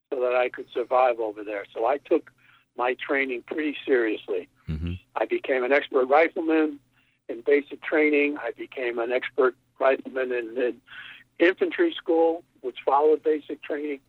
so 0.09 0.21
that 0.21 0.35
I 0.35 0.47
could 0.47 0.67
survive 0.73 1.19
over 1.19 1.43
there. 1.43 1.65
So 1.73 1.85
I 1.85 1.97
took 1.97 2.31
my 2.77 2.95
training 3.05 3.43
pretty 3.45 3.75
seriously. 3.85 4.47
Mm-hmm. 4.69 4.93
I 5.17 5.25
became 5.25 5.65
an 5.65 5.73
expert 5.73 6.05
rifleman 6.05 6.79
in 7.27 7.41
basic 7.45 7.83
training. 7.83 8.37
I 8.37 8.51
became 8.57 8.99
an 8.99 9.11
expert 9.11 9.57
rifleman 9.81 10.31
in, 10.31 10.57
in 10.57 10.75
infantry 11.39 11.93
school, 11.93 12.43
which 12.61 12.77
followed 12.85 13.23
basic 13.23 13.61
training. 13.63 13.99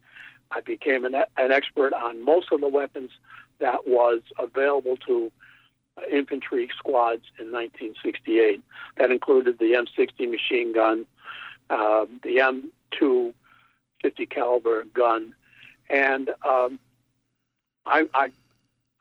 I 0.50 0.60
became 0.60 1.04
an, 1.04 1.14
an 1.14 1.52
expert 1.52 1.92
on 1.92 2.24
most 2.24 2.52
of 2.52 2.60
the 2.60 2.68
weapons 2.68 3.10
that 3.58 3.86
was 3.86 4.20
available 4.38 4.96
to 5.06 5.30
infantry 6.10 6.70
squads 6.78 7.22
in 7.38 7.52
1968. 7.52 8.62
That 8.96 9.10
included 9.10 9.58
the 9.58 9.72
M60 9.72 10.30
machine 10.30 10.72
gun, 10.72 11.06
uh, 11.70 12.06
the 12.22 12.36
M2 12.36 13.34
50 14.02 14.26
caliber 14.26 14.84
gun, 14.84 15.34
and 15.90 16.30
um, 16.46 16.78
I, 17.84 18.08
I, 18.14 18.30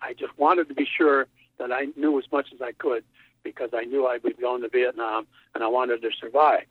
I 0.02 0.14
just 0.14 0.38
wanted 0.38 0.70
to 0.70 0.74
be 0.74 0.86
sure 0.86 1.28
that 1.60 1.72
I 1.72 1.88
knew 1.96 2.18
as 2.18 2.26
much 2.32 2.48
as 2.54 2.62
I 2.62 2.72
could 2.72 3.04
because 3.44 3.70
I 3.74 3.84
knew 3.84 4.06
I 4.06 4.14
would 4.14 4.36
be 4.38 4.42
going 4.42 4.62
to 4.62 4.70
Vietnam 4.70 5.28
and 5.54 5.64
I 5.64 5.68
wanted 5.68 6.02
to 6.02 6.10
survive. 6.20 6.66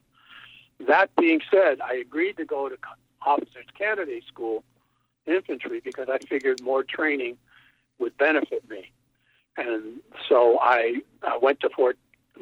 That 0.86 1.10
being 1.16 1.40
said, 1.50 1.80
I 1.80 1.94
agreed 1.94 2.36
to 2.36 2.44
go 2.44 2.68
to 2.68 2.76
officers 3.24 3.66
candidate 3.76 4.24
school 4.26 4.62
infantry 5.26 5.80
because 5.84 6.08
I 6.08 6.18
figured 6.18 6.62
more 6.62 6.84
training 6.84 7.36
would 7.98 8.16
benefit 8.16 8.68
me. 8.68 8.92
And 9.56 10.00
so 10.28 10.58
I, 10.60 11.00
I 11.22 11.38
went 11.38 11.60
to 11.60 11.70
Fort 11.70 11.98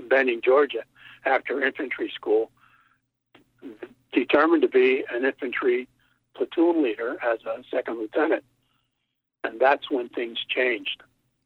Benning, 0.09 0.41
Georgia, 0.45 0.83
after 1.25 1.65
infantry 1.65 2.13
school, 2.15 2.51
determined 4.13 4.63
to 4.63 4.69
be 4.69 5.05
an 5.11 5.25
infantry 5.25 5.89
platoon 6.35 6.83
leader 6.83 7.17
as 7.23 7.39
a 7.45 7.63
second 7.71 7.99
lieutenant. 7.99 8.45
And 9.45 9.61
that's 9.61 9.91
when 9.91 10.09
things 10.09 10.39
changed. 10.49 11.03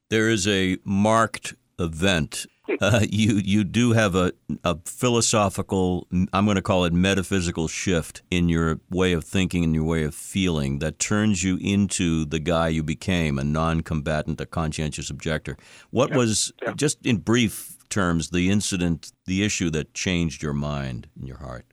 There 0.08 0.30
is 0.30 0.48
a 0.48 0.78
marked 0.84 1.54
event. 1.78 2.46
Uh, 2.82 3.00
you 3.08 3.40
you 3.42 3.64
do 3.64 3.92
have 3.92 4.14
a, 4.14 4.30
a 4.62 4.76
philosophical, 4.84 6.06
I'm 6.34 6.44
going 6.44 6.56
to 6.56 6.62
call 6.62 6.84
it 6.84 6.92
metaphysical 6.92 7.66
shift 7.66 8.20
in 8.30 8.50
your 8.50 8.78
way 8.90 9.14
of 9.14 9.24
thinking 9.24 9.64
and 9.64 9.74
your 9.74 9.84
way 9.84 10.04
of 10.04 10.14
feeling 10.14 10.78
that 10.80 10.98
turns 10.98 11.42
you 11.42 11.56
into 11.62 12.26
the 12.26 12.38
guy 12.38 12.68
you 12.68 12.82
became, 12.82 13.38
a 13.38 13.42
non-combatant, 13.42 14.38
a 14.42 14.46
conscientious 14.46 15.08
objector. 15.08 15.56
What 15.90 16.10
yeah. 16.10 16.16
was, 16.18 16.52
yeah. 16.62 16.74
just 16.74 17.04
in 17.06 17.16
brief 17.16 17.78
terms, 17.88 18.30
the 18.30 18.50
incident, 18.50 19.12
the 19.24 19.42
issue 19.42 19.70
that 19.70 19.94
changed 19.94 20.42
your 20.42 20.52
mind 20.52 21.08
and 21.18 21.26
your 21.26 21.38
heart? 21.38 21.64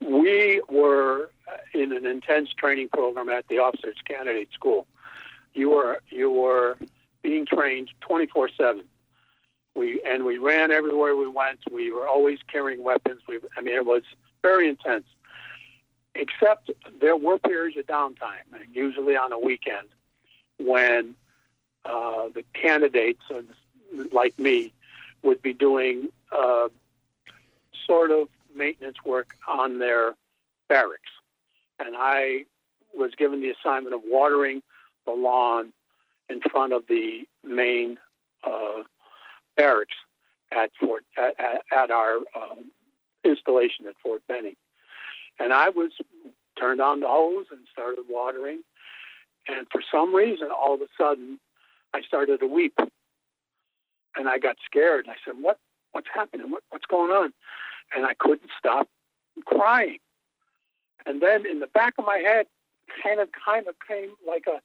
We 0.00 0.62
were 0.70 1.30
in 1.74 1.92
an 1.92 2.06
intense 2.06 2.48
training 2.54 2.88
program 2.88 3.28
at 3.28 3.46
the 3.48 3.58
Officers 3.58 3.96
Candidate 4.06 4.48
School. 4.52 4.86
You 5.54 5.70
were 5.70 6.00
you 6.08 6.30
were 6.30 6.78
being 7.22 7.46
trained 7.46 7.90
24 8.00 8.50
seven 8.56 8.84
we 9.74 10.00
and 10.06 10.24
we 10.24 10.38
ran 10.38 10.70
everywhere 10.70 11.16
we 11.16 11.28
went. 11.28 11.60
We 11.70 11.92
were 11.92 12.08
always 12.08 12.38
carrying 12.50 12.82
weapons. 12.82 13.22
We, 13.28 13.38
I 13.56 13.60
mean, 13.60 13.74
it 13.74 13.86
was 13.86 14.02
very 14.42 14.68
intense. 14.68 15.04
Except 16.14 16.70
there 17.00 17.16
were 17.16 17.38
periods 17.38 17.76
of 17.76 17.86
downtime, 17.86 18.44
usually 18.72 19.16
on 19.16 19.32
a 19.32 19.38
weekend, 19.38 19.86
when 20.58 21.14
uh, 21.84 22.28
the 22.34 22.44
candidates, 22.52 23.22
uh, 23.32 23.42
like 24.12 24.36
me, 24.38 24.72
would 25.22 25.40
be 25.40 25.52
doing 25.52 26.08
uh, 26.32 26.68
sort 27.86 28.10
of 28.10 28.28
maintenance 28.54 28.96
work 29.04 29.36
on 29.46 29.78
their 29.78 30.14
barracks, 30.68 31.10
and 31.78 31.94
I 31.96 32.44
was 32.92 33.14
given 33.14 33.40
the 33.40 33.50
assignment 33.50 33.94
of 33.94 34.00
watering 34.04 34.62
the 35.06 35.12
lawn 35.12 35.72
in 36.28 36.40
front 36.40 36.72
of 36.72 36.86
the 36.88 37.26
main 37.44 37.98
uh, 38.44 38.82
barracks 39.60 39.96
at 40.52 40.70
Fort 40.80 41.04
at, 41.18 41.34
at 41.76 41.90
our 41.90 42.16
um, 42.34 42.70
installation 43.24 43.86
at 43.86 43.94
Fort 44.02 44.22
Benning, 44.26 44.56
and 45.38 45.52
I 45.52 45.68
was 45.68 45.90
turned 46.58 46.80
on 46.80 47.00
the 47.00 47.08
hose 47.08 47.46
and 47.50 47.60
started 47.70 48.04
watering, 48.08 48.62
and 49.48 49.66
for 49.70 49.82
some 49.92 50.14
reason, 50.14 50.48
all 50.50 50.74
of 50.74 50.80
a 50.80 50.88
sudden, 50.98 51.38
I 51.92 52.00
started 52.02 52.40
to 52.40 52.46
weep, 52.46 52.78
and 54.16 54.28
I 54.28 54.38
got 54.38 54.56
scared. 54.64 55.06
And 55.06 55.14
I 55.14 55.18
said, 55.24 55.34
"What? 55.40 55.58
What's 55.92 56.08
happening? 56.14 56.50
What, 56.50 56.62
what's 56.70 56.86
going 56.86 57.10
on?" 57.10 57.32
And 57.94 58.06
I 58.06 58.14
couldn't 58.14 58.50
stop 58.58 58.88
crying. 59.44 59.98
And 61.06 61.20
then 61.20 61.46
in 61.46 61.60
the 61.60 61.66
back 61.66 61.94
of 61.98 62.06
my 62.06 62.18
head, 62.18 62.46
kind 63.02 63.20
of 63.20 63.28
kind 63.32 63.66
of 63.68 63.74
came 63.86 64.10
like 64.26 64.44
a 64.46 64.60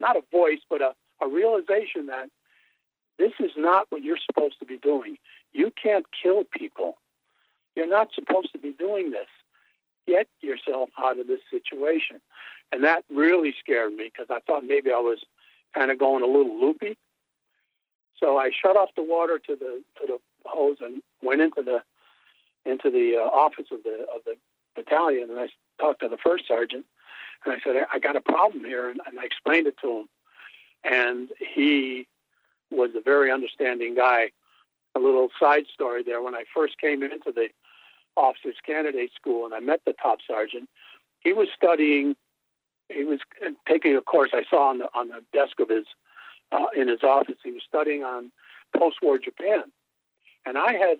not 0.00 0.16
a 0.16 0.22
voice, 0.32 0.60
but 0.70 0.80
a, 0.80 0.94
a 1.22 1.28
realization 1.28 2.06
that 2.06 2.30
this 3.20 3.32
is 3.38 3.52
not 3.56 3.86
what 3.90 4.02
you're 4.02 4.18
supposed 4.24 4.58
to 4.60 4.64
be 4.64 4.78
doing. 4.78 5.16
You 5.52 5.70
can't 5.80 6.06
kill 6.22 6.44
people. 6.44 6.96
You're 7.76 7.86
not 7.88 8.08
supposed 8.14 8.50
to 8.52 8.58
be 8.58 8.72
doing 8.72 9.10
this. 9.10 9.28
Get 10.06 10.26
yourself 10.40 10.88
out 10.98 11.20
of 11.20 11.26
this 11.26 11.40
situation. 11.50 12.20
And 12.72 12.82
that 12.84 13.04
really 13.10 13.54
scared 13.60 13.92
me 13.92 14.10
because 14.12 14.28
I 14.30 14.40
thought 14.46 14.64
maybe 14.64 14.90
I 14.90 14.98
was 14.98 15.18
kind 15.74 15.90
of 15.90 15.98
going 15.98 16.22
a 16.22 16.26
little 16.26 16.58
loopy. 16.58 16.96
So 18.18 18.38
I 18.38 18.50
shut 18.50 18.76
off 18.76 18.88
the 18.96 19.02
water 19.02 19.38
to 19.38 19.56
the 19.56 19.82
to 20.00 20.06
the 20.06 20.18
hose 20.46 20.78
and 20.80 21.02
went 21.22 21.42
into 21.42 21.62
the 21.62 21.82
into 22.64 22.90
the 22.90 23.16
uh, 23.16 23.28
office 23.28 23.66
of 23.70 23.82
the 23.82 24.06
of 24.14 24.22
the 24.24 24.36
battalion 24.74 25.30
and 25.30 25.38
I 25.38 25.48
talked 25.78 26.00
to 26.00 26.08
the 26.08 26.18
first 26.18 26.46
sergeant 26.46 26.84
and 27.44 27.54
I 27.54 27.58
said 27.64 27.86
I 27.92 27.98
got 27.98 28.16
a 28.16 28.20
problem 28.20 28.64
here 28.64 28.88
and, 28.90 29.00
and 29.06 29.18
I 29.18 29.24
explained 29.24 29.66
it 29.66 29.76
to 29.82 30.00
him 30.00 30.08
and 30.84 31.28
he 31.38 32.06
was 32.70 32.90
a 32.96 33.00
very 33.00 33.30
understanding 33.30 33.94
guy. 33.94 34.30
A 34.96 34.98
little 34.98 35.28
side 35.38 35.64
story 35.72 36.02
there. 36.02 36.20
When 36.20 36.34
I 36.34 36.44
first 36.52 36.78
came 36.80 37.02
into 37.02 37.30
the 37.32 37.48
officers 38.16 38.56
candidate 38.66 39.12
school 39.14 39.44
and 39.44 39.54
I 39.54 39.60
met 39.60 39.82
the 39.86 39.92
top 39.92 40.18
sergeant, 40.26 40.68
he 41.20 41.32
was 41.32 41.48
studying. 41.54 42.16
He 42.88 43.04
was 43.04 43.20
taking 43.68 43.94
a 43.94 44.00
course 44.00 44.30
I 44.32 44.42
saw 44.50 44.70
on 44.70 44.78
the 44.78 44.88
on 44.94 45.08
the 45.08 45.22
desk 45.32 45.60
of 45.60 45.68
his 45.68 45.86
uh, 46.50 46.66
in 46.76 46.88
his 46.88 47.04
office. 47.04 47.36
He 47.44 47.52
was 47.52 47.62
studying 47.66 48.02
on 48.02 48.32
post-war 48.76 49.18
Japan, 49.18 49.64
and 50.44 50.58
I 50.58 50.72
had 50.72 50.98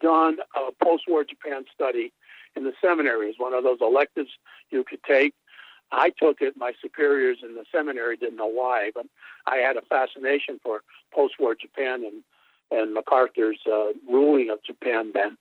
done 0.00 0.38
a 0.56 0.84
post-war 0.84 1.22
Japan 1.24 1.64
study 1.72 2.12
in 2.56 2.64
the 2.64 2.72
seminary. 2.80 3.26
It 3.26 3.36
was 3.38 3.38
one 3.38 3.54
of 3.54 3.62
those 3.62 3.78
electives 3.80 4.30
you 4.70 4.82
could 4.82 5.02
take 5.04 5.34
I 5.94 6.10
took 6.10 6.40
it. 6.40 6.54
My 6.56 6.72
superiors 6.82 7.38
in 7.42 7.54
the 7.54 7.64
seminary 7.70 8.16
didn't 8.16 8.36
know 8.36 8.46
why, 8.46 8.90
but 8.94 9.06
I 9.46 9.56
had 9.56 9.76
a 9.76 9.82
fascination 9.82 10.58
for 10.62 10.82
post-war 11.12 11.54
Japan 11.54 12.04
and 12.04 12.22
and 12.70 12.94
MacArthur's 12.94 13.60
uh, 13.70 13.92
ruling 14.10 14.50
of 14.50 14.58
Japan 14.64 15.12
then, 15.12 15.36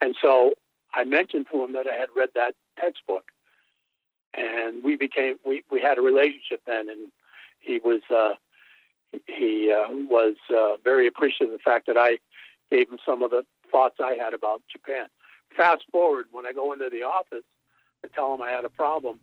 and 0.00 0.14
so 0.20 0.52
I 0.92 1.04
mentioned 1.04 1.46
to 1.52 1.64
him 1.64 1.72
that 1.72 1.86
I 1.86 1.94
had 1.94 2.08
read 2.14 2.30
that 2.34 2.54
textbook, 2.78 3.24
and 4.34 4.82
we 4.82 4.96
became 4.96 5.36
we 5.46 5.62
we 5.70 5.80
had 5.80 5.98
a 5.98 6.02
relationship 6.02 6.60
then, 6.66 6.88
and 6.88 7.10
he 7.60 7.78
was 7.78 8.02
uh, 8.10 8.34
he 9.26 9.72
uh, 9.72 9.88
was 10.10 10.34
uh, 10.54 10.76
very 10.84 11.06
appreciative 11.06 11.54
of 11.54 11.58
the 11.58 11.62
fact 11.62 11.86
that 11.86 11.96
I 11.96 12.18
gave 12.70 12.90
him 12.90 12.98
some 13.06 13.22
of 13.22 13.30
the 13.30 13.44
thoughts 13.70 13.96
I 14.00 14.14
had 14.14 14.34
about 14.34 14.62
Japan. 14.70 15.06
Fast 15.56 15.84
forward 15.90 16.26
when 16.32 16.44
I 16.44 16.52
go 16.52 16.72
into 16.72 16.90
the 16.90 17.04
office 17.04 17.44
to 18.02 18.08
tell 18.14 18.34
him 18.34 18.42
I 18.42 18.50
had 18.50 18.64
a 18.64 18.70
problem 18.70 19.20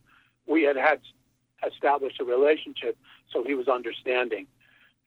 we 0.48 0.64
had 0.64 0.76
had 0.76 1.00
established 1.66 2.20
a 2.20 2.24
relationship, 2.24 2.98
so 3.32 3.44
he 3.44 3.54
was 3.54 3.68
understanding. 3.68 4.48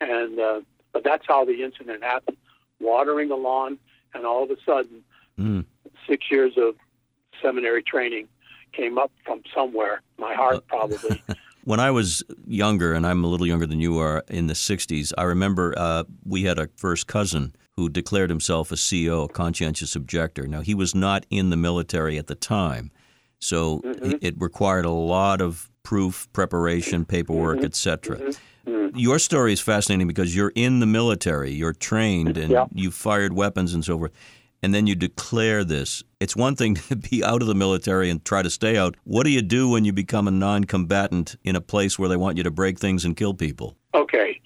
And 0.01 0.39
uh, 0.39 0.61
but 0.93 1.05
that's 1.05 1.25
how 1.27 1.45
the 1.45 1.63
incident 1.63 2.03
happened. 2.03 2.37
Watering 2.81 3.29
the 3.29 3.37
lawn, 3.37 3.79
and 4.15 4.25
all 4.25 4.45
of 4.45 4.51
a 4.51 4.57
sudden, 4.65 5.03
mm. 5.39 5.65
six 6.09 6.27
years 6.31 6.53
of 6.57 6.77
seminary 7.43 7.83
training 7.83 8.29
came 8.73 8.99
up 8.99 9.11
from 9.25 9.43
somewhere. 9.55 10.03
My 10.19 10.35
heart 10.35 10.67
probably. 10.69 11.23
when 11.65 11.81
I 11.81 11.91
was 11.91 12.23
younger, 12.47 12.95
and 12.95 13.07
I'm 13.07 13.25
a 13.25 13.27
little 13.27 13.47
younger 13.47 13.67
than 13.67 13.81
you 13.81 13.99
are, 13.99 14.25
in 14.29 14.47
the 14.47 14.55
'60s, 14.55 15.13
I 15.19 15.25
remember 15.25 15.75
uh, 15.77 16.05
we 16.25 16.45
had 16.45 16.59
a 16.59 16.69
first 16.77 17.07
cousin 17.07 17.55
who 17.77 17.89
declared 17.89 18.31
himself 18.31 18.73
a 18.73 18.77
CO, 18.77 19.25
a 19.25 19.29
conscientious 19.29 19.95
objector. 19.95 20.47
Now 20.47 20.63
he 20.63 20.75
was 20.75 20.95
not 20.95 21.25
in 21.31 21.51
the 21.51 21.57
military 21.57 22.19
at 22.19 22.27
the 22.27 22.35
time, 22.35 22.91
so 23.41 23.81
mm-hmm. 23.81 24.13
it 24.21 24.35
required 24.39 24.85
a 24.85 24.91
lot 24.91 25.41
of 25.41 25.71
proof, 25.83 26.29
preparation, 26.33 27.05
paperwork, 27.05 27.59
mm-hmm. 27.59 27.67
etc. 27.67 28.17
Mm-hmm. 28.17 28.71
mm-hmm. 28.71 28.99
Your 28.99 29.19
story 29.19 29.53
is 29.53 29.61
fascinating 29.61 30.07
because 30.07 30.35
you're 30.35 30.53
in 30.55 30.81
the 30.81 30.87
military, 30.87 31.53
you're 31.53 31.73
trained, 31.73 32.37
and 32.37 32.51
yeah. 32.51 32.67
you 32.75 32.91
fired 32.91 33.33
weapons 33.33 33.75
and 33.75 33.85
so 33.85 33.99
forth. 33.99 34.13
And 34.61 34.75
then 34.75 34.89
you 34.89 34.97
declare 34.97 35.63
this. 35.63 36.03
It's 36.19 36.35
one 36.35 36.57
thing 36.57 36.75
to 36.89 36.97
be 36.97 37.23
out 37.23 37.43
of 37.43 37.49
the 37.49 37.55
military 37.55 38.11
and 38.11 38.25
try 38.25 38.43
to 38.43 38.51
stay 38.51 38.77
out. 38.77 38.97
What 39.05 39.25
do 39.25 39.31
you 39.31 39.43
do 39.43 39.69
when 39.69 39.85
you 39.85 39.93
become 39.93 40.27
a 40.29 40.33
non 40.33 40.65
combatant 40.65 41.37
in 41.45 41.57
a 41.57 41.61
place 41.61 41.99
where 41.99 42.09
they 42.09 42.17
want 42.17 42.37
you 42.37 42.43
to 42.43 42.51
break 42.51 42.79
things 42.79 43.05
and 43.05 43.17
kill 43.17 43.35
people? 43.35 43.77
Okay. 43.95 44.41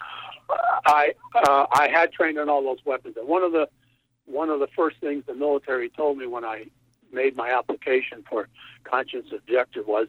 Uh, 0.50 0.54
I 0.86 1.14
uh, 1.34 1.66
I 1.72 1.88
had 1.88 2.12
trained 2.12 2.38
on 2.38 2.48
all 2.48 2.62
those 2.62 2.84
weapons, 2.84 3.16
and 3.16 3.26
one 3.26 3.42
of 3.42 3.52
the 3.52 3.68
one 4.26 4.50
of 4.50 4.60
the 4.60 4.68
first 4.76 4.98
things 5.00 5.24
the 5.26 5.34
military 5.34 5.88
told 5.88 6.18
me 6.18 6.26
when 6.26 6.44
I 6.44 6.66
made 7.12 7.36
my 7.36 7.50
application 7.50 8.24
for 8.28 8.48
conscience 8.84 9.28
objector 9.32 9.82
was, 9.82 10.08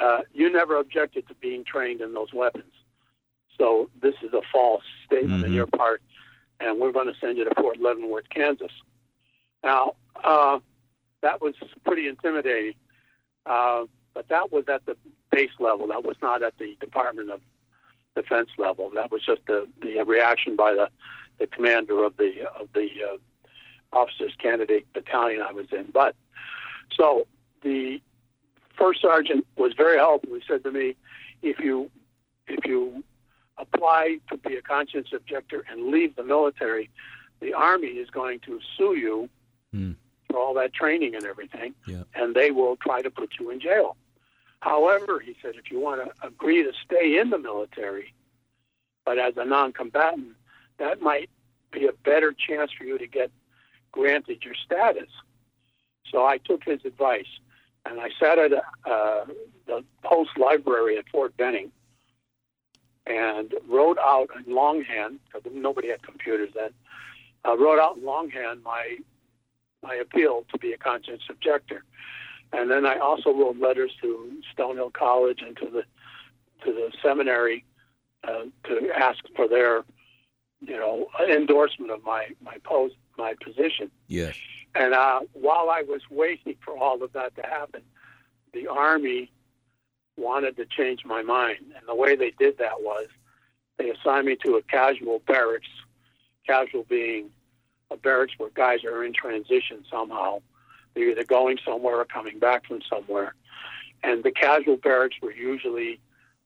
uh, 0.00 0.20
you 0.32 0.50
never 0.50 0.76
objected 0.76 1.26
to 1.28 1.34
being 1.34 1.64
trained 1.64 2.00
in 2.00 2.12
those 2.14 2.32
weapons. 2.32 2.72
So 3.58 3.90
this 4.00 4.14
is 4.22 4.32
a 4.32 4.42
false 4.52 4.84
statement 5.06 5.42
Mhm. 5.42 5.46
on 5.46 5.52
your 5.52 5.66
part, 5.66 6.02
and 6.60 6.78
we're 6.80 6.92
going 6.92 7.12
to 7.12 7.18
send 7.20 7.38
you 7.38 7.44
to 7.44 7.54
Fort 7.54 7.78
Leavenworth, 7.78 8.28
Kansas. 8.30 8.72
Now, 9.62 9.96
uh, 10.22 10.60
that 11.20 11.40
was 11.40 11.54
pretty 11.84 12.08
intimidating, 12.08 12.74
uh, 13.46 13.86
but 14.14 14.28
that 14.28 14.50
was 14.50 14.68
at 14.68 14.84
the 14.86 14.96
base 15.30 15.52
level. 15.58 15.86
That 15.88 16.04
was 16.04 16.16
not 16.20 16.42
at 16.42 16.58
the 16.58 16.76
Department 16.80 17.30
of 17.30 17.40
Defense 18.14 18.50
level. 18.58 18.90
That 18.90 19.10
was 19.10 19.24
just 19.24 19.46
the, 19.46 19.68
the 19.80 20.02
reaction 20.02 20.56
by 20.56 20.74
the, 20.74 20.90
the 21.38 21.46
commander 21.46 22.04
of 22.04 22.16
the 22.16 22.46
of 22.58 22.68
the 22.74 22.88
uh, 23.04 23.16
officers 23.92 24.32
candidate 24.38 24.86
battalion 24.92 25.42
I 25.42 25.52
was 25.52 25.66
in. 25.72 25.90
But 25.92 26.14
so 26.96 27.26
the 27.62 28.00
first 28.76 29.00
sergeant 29.00 29.46
was 29.56 29.72
very 29.74 29.98
helpful. 29.98 30.34
He 30.34 30.42
said 30.46 30.62
to 30.64 30.70
me, 30.72 30.96
"If 31.42 31.58
you 31.60 31.90
if 32.48 32.64
you 32.66 33.04
apply 33.58 34.18
to 34.30 34.36
be 34.36 34.56
a 34.56 34.62
conscience 34.62 35.08
objector 35.12 35.64
and 35.70 35.88
leave 35.90 36.16
the 36.16 36.24
military, 36.24 36.90
the 37.40 37.52
army 37.54 37.88
is 37.88 38.10
going 38.10 38.40
to 38.40 38.60
sue 38.76 38.96
you 38.96 39.28
Hmm. 39.72 39.92
for 40.28 40.38
all 40.38 40.54
that 40.54 40.72
training 40.74 41.14
and 41.14 41.24
everything, 41.24 41.74
Yeah. 41.86 42.04
and 42.14 42.34
they 42.34 42.50
will 42.50 42.76
try 42.76 43.00
to 43.02 43.10
put 43.10 43.38
you 43.38 43.50
in 43.50 43.60
jail." 43.60 43.96
However, 44.60 45.18
he 45.18 45.34
said, 45.42 45.56
if 45.56 45.70
you 45.72 45.80
want 45.80 46.04
to 46.04 46.26
agree 46.26 46.62
to 46.62 46.72
stay 46.84 47.18
in 47.18 47.30
the 47.30 47.38
military, 47.38 48.14
but 49.04 49.18
as 49.18 49.36
a 49.36 49.44
non-combatant, 49.44 50.36
that 50.78 51.00
might 51.00 51.30
be 51.72 51.86
a 51.86 51.92
better 51.92 52.32
chance 52.32 52.70
for 52.72 52.84
you 52.84 52.96
to 52.98 53.06
get 53.08 53.30
granted 53.92 54.44
your 54.44 54.54
status. 54.54 55.08
So 56.10 56.26
I 56.26 56.38
took 56.38 56.64
his 56.64 56.84
advice, 56.84 57.26
and 57.86 58.00
I 58.00 58.08
sat 58.20 58.38
at 58.38 58.52
uh, 58.52 59.24
the 59.66 59.84
post 60.02 60.30
library 60.36 60.98
at 60.98 61.08
Fort 61.10 61.36
Benning 61.36 61.70
and 63.06 63.54
wrote 63.68 63.98
out 63.98 64.28
in 64.36 64.54
longhand, 64.54 65.18
because 65.24 65.50
nobody 65.52 65.88
had 65.88 66.02
computers 66.02 66.50
then, 66.54 66.70
uh, 67.44 67.56
wrote 67.56 67.80
out 67.80 67.96
in 67.96 68.04
longhand 68.04 68.62
my 68.62 68.96
my 69.82 69.94
appeal 69.96 70.44
to 70.52 70.58
be 70.58 70.72
a 70.72 70.76
conscience 70.76 71.22
objector. 71.28 71.82
And 72.52 72.70
then 72.70 72.86
I 72.86 72.98
also 72.98 73.30
wrote 73.32 73.58
letters 73.58 73.90
to 74.00 74.30
Stonehill 74.56 74.92
College 74.92 75.40
and 75.44 75.56
to 75.56 75.66
the 75.66 75.82
to 76.64 76.72
the 76.72 76.92
seminary 77.02 77.64
uh, 78.22 78.44
to 78.68 78.90
ask 78.94 79.18
for 79.34 79.48
their, 79.48 79.82
you 80.60 80.76
know, 80.76 81.08
endorsement 81.28 81.90
of 81.90 82.04
my 82.04 82.28
my 82.40 82.58
post 82.62 82.94
my 83.22 83.34
position. 83.34 83.90
Yes. 84.08 84.34
And 84.74 84.94
uh, 84.94 85.20
while 85.32 85.70
I 85.70 85.82
was 85.82 86.00
waiting 86.10 86.56
for 86.64 86.76
all 86.76 87.02
of 87.02 87.12
that 87.12 87.36
to 87.36 87.42
happen, 87.42 87.82
the 88.52 88.66
Army 88.66 89.30
wanted 90.16 90.56
to 90.56 90.66
change 90.66 91.04
my 91.04 91.22
mind. 91.22 91.58
And 91.76 91.86
the 91.86 91.94
way 91.94 92.16
they 92.16 92.32
did 92.38 92.58
that 92.58 92.80
was 92.80 93.06
they 93.78 93.90
assigned 93.90 94.26
me 94.26 94.36
to 94.44 94.56
a 94.56 94.62
casual 94.62 95.20
barracks, 95.26 95.68
casual 96.46 96.84
being 96.88 97.30
a 97.90 97.96
barracks 97.96 98.34
where 98.38 98.50
guys 98.54 98.84
are 98.84 99.04
in 99.04 99.12
transition 99.12 99.84
somehow. 99.90 100.40
They're 100.94 101.10
either 101.10 101.24
going 101.24 101.58
somewhere 101.64 102.00
or 102.00 102.04
coming 102.04 102.38
back 102.38 102.66
from 102.66 102.80
somewhere. 102.90 103.34
And 104.02 104.24
the 104.24 104.32
casual 104.32 104.76
barracks 104.76 105.16
were 105.22 105.32
usually 105.32 106.00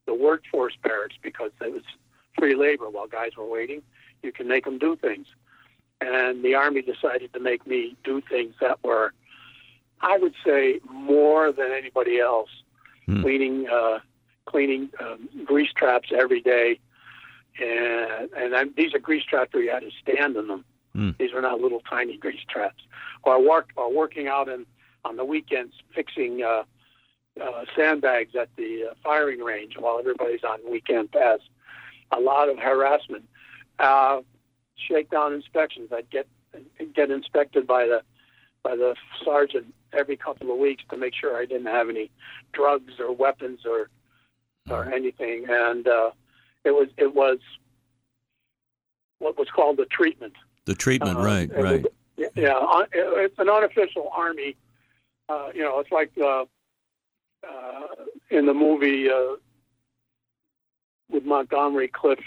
the 0.05 0.15
workforce 0.15 0.77
barracks 0.83 1.17
because 1.23 1.53
it 1.61 1.73
was 1.73 1.83
free 2.39 2.55
labor 2.55 2.91
while 2.91 3.07
guys 3.07 3.31
were 3.37 3.47
waiting. 3.47 3.83
You 4.23 4.31
can 4.31 4.47
make 4.47 4.65
them 4.65 4.79
do 4.79 4.95
things 4.97 5.27
and 6.01 6.45
the 6.45 6.55
army 6.55 6.83
decided 6.83 7.33
to 7.33 7.41
make 7.41 7.67
me 7.67 7.97
do 8.05 8.21
things 8.29 8.55
that 8.61 8.83
were, 8.85 9.13
I 10.01 10.19
would 10.19 10.35
say, 10.45 10.81
more 10.91 11.53
than 11.53 11.73
anybody 11.73 12.19
else. 12.21 12.51
Hmm. 13.07 13.23
Cleaning, 13.23 13.69
uh, 13.69 14.01
cleaning 14.47 14.91
um, 15.01 15.29
grease 15.45 15.73
traps 15.73 16.09
every 16.13 16.41
day, 16.41 16.81
and 17.61 18.31
and 18.37 18.55
I'm, 18.55 18.75
these 18.77 18.95
are 18.95 18.99
grease 18.99 19.25
traps 19.25 19.55
where 19.55 19.63
you 19.63 19.71
had 19.71 19.83
to 19.83 19.91
stand 20.03 20.37
in 20.37 20.49
them. 20.49 20.65
Hmm. 20.93 21.11
These 21.19 21.33
are 21.33 21.41
not 21.41 21.61
little 21.61 21.81
tiny 21.89 22.17
grease 22.17 22.45
traps. 22.49 22.83
Or 23.23 23.41
work, 23.43 23.71
or 23.77 23.93
working 23.93 24.29
out 24.29 24.49
in 24.49 24.67
on 25.05 25.17
the 25.17 25.25
weekends 25.25 25.75
fixing 25.95 26.43
uh, 26.43 26.65
uh, 27.41 27.65
sandbags 27.77 28.35
at 28.35 28.49
the 28.57 28.89
uh, 28.91 28.95
firing 29.03 29.41
range 29.41 29.75
while 29.79 29.99
everybody's 29.99 30.43
on 30.43 30.59
weekend 30.69 31.13
pass. 31.13 31.39
A 32.13 32.21
lot 32.21 32.49
of 32.49 32.59
harassment. 32.59 33.25
Uh, 33.79 34.21
shakedown 34.77 35.33
inspections. 35.35 35.91
I'd 35.93 36.11
get 36.11 36.27
get 36.95 37.11
inspected 37.11 37.67
by 37.67 37.87
the 37.87 38.03
by 38.63 38.77
the 38.77 38.95
sergeant 39.25 39.73
every 39.93 40.17
couple 40.17 40.51
of 40.51 40.59
weeks 40.59 40.83
to 40.91 40.97
make 40.97 41.15
sure 41.15 41.37
I 41.37 41.45
didn't 41.47 41.67
have 41.67 41.89
any 41.89 42.11
drugs 42.53 42.95
or 42.99 43.13
weapons 43.15 43.61
or 43.65 43.91
or 44.71 44.85
anything. 44.93 45.47
And 45.49 45.87
uh, 45.87 46.11
it 46.65 46.71
was 46.73 46.89
it 46.97 47.15
was 47.15 47.39
what 49.19 49.39
was 49.39 49.49
called 49.55 49.77
the 49.79 49.87
treatment. 49.87 50.35
The 50.67 50.75
treatment, 50.75 51.19
Uh, 51.19 51.23
right, 51.23 51.51
it 51.51 51.57
was- 51.57 51.65
right. 51.65 51.87
Yeah, 52.19 52.29
yeah, 52.35 52.83
it's 52.95 53.39
an 53.39 53.51
unofficial 53.51 54.09
army. 54.11 54.57
Uh, 55.29 55.51
you 55.55 55.61
know, 55.63 55.79
it's 55.81 55.93
like 55.93 56.11
uh, 56.19 56.47
uh, 57.47 57.87
in 58.31 58.47
the 58.47 58.55
movie 58.55 59.11
uh, 59.11 59.37
with 61.11 61.25
Montgomery 61.27 61.89
Clift. 61.89 62.23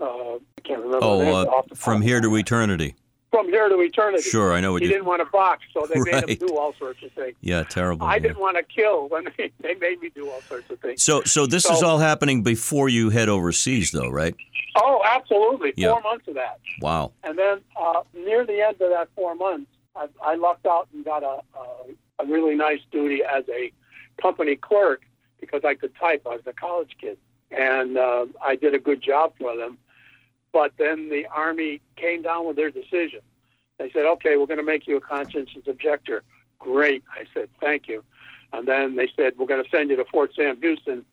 Uh, 0.00 0.34
I 0.34 0.38
can't 0.64 0.80
remember. 0.82 0.98
Oh, 1.02 1.20
uh, 1.20 1.62
from 1.74 2.02
here 2.02 2.20
to 2.20 2.36
eternity. 2.36 2.94
From 3.30 3.48
here 3.48 3.68
to 3.68 3.78
eternity. 3.80 4.22
Sure, 4.22 4.52
I 4.52 4.60
know 4.60 4.72
what 4.72 4.82
He 4.82 4.88
you. 4.88 4.94
didn't 4.94 5.06
want 5.06 5.20
to 5.20 5.30
box, 5.30 5.64
so 5.74 5.86
they 5.86 6.00
made 6.00 6.12
Right. 6.14 6.40
him 6.40 6.46
do 6.46 6.56
all 6.56 6.72
sorts 6.78 7.02
of 7.02 7.12
things. 7.12 7.34
Yeah, 7.40 7.64
terrible. 7.64 8.06
I 8.06 8.14
yeah. 8.14 8.20
didn't 8.20 8.38
want 8.40 8.56
to 8.56 8.62
kill 8.62 9.08
when 9.08 9.24
they, 9.38 9.50
they 9.60 9.74
made 9.74 10.00
me 10.00 10.10
do 10.14 10.28
all 10.30 10.40
sorts 10.42 10.70
of 10.70 10.78
things. 10.80 11.02
So, 11.02 11.22
so 11.24 11.46
this 11.46 11.68
is 11.68 11.82
all 11.82 11.98
happening 11.98 12.42
before 12.42 12.88
you 12.88 13.10
head 13.10 13.28
overseas, 13.28 13.90
though, 13.90 14.08
right? 14.08 14.34
Oh, 14.76 15.02
absolutely. 15.04 15.72
Yeah. 15.76 15.92
Four 15.92 16.02
months 16.02 16.28
of 16.28 16.34
that. 16.34 16.60
Wow. 16.80 17.12
And 17.24 17.38
then 17.38 17.60
uh, 17.80 18.02
near 18.14 18.44
the 18.46 18.60
end 18.60 18.80
of 18.80 18.90
that 18.90 19.08
four 19.14 19.34
months, 19.34 19.70
I, 19.96 20.08
I 20.22 20.34
lucked 20.36 20.66
out 20.66 20.88
and 20.94 21.04
got 21.04 21.22
a, 21.22 21.40
a, 21.58 22.22
a 22.22 22.26
really 22.26 22.54
nice 22.54 22.80
duty 22.92 23.22
as 23.24 23.44
a 23.48 23.72
company 24.20 24.56
clerk 24.56 25.02
because 25.40 25.62
I 25.64 25.74
could 25.74 25.94
type. 25.96 26.22
I 26.26 26.36
was 26.36 26.42
a 26.46 26.52
college 26.52 26.96
kid. 27.00 27.18
And 27.50 27.96
uh, 27.96 28.26
I 28.42 28.56
did 28.56 28.74
a 28.74 28.78
good 28.78 29.00
job 29.02 29.32
for 29.38 29.56
them. 29.56 29.78
But 30.56 30.72
then 30.78 31.10
the 31.10 31.26
Army 31.26 31.82
came 31.96 32.22
down 32.22 32.46
with 32.46 32.56
their 32.56 32.70
decision. 32.70 33.20
They 33.76 33.90
said, 33.90 34.06
okay, 34.06 34.38
we're 34.38 34.46
going 34.46 34.56
to 34.56 34.64
make 34.64 34.86
you 34.86 34.96
a 34.96 35.02
conscientious 35.02 35.64
objector. 35.66 36.22
Great. 36.58 37.02
I 37.12 37.24
said, 37.34 37.50
thank 37.60 37.88
you. 37.88 38.02
And 38.54 38.66
then 38.66 38.96
they 38.96 39.10
said, 39.14 39.34
we're 39.36 39.48
going 39.48 39.62
to 39.62 39.68
send 39.68 39.90
you 39.90 39.96
to 39.96 40.06
Fort 40.06 40.30
Sam 40.34 40.56
Houston 40.62 41.04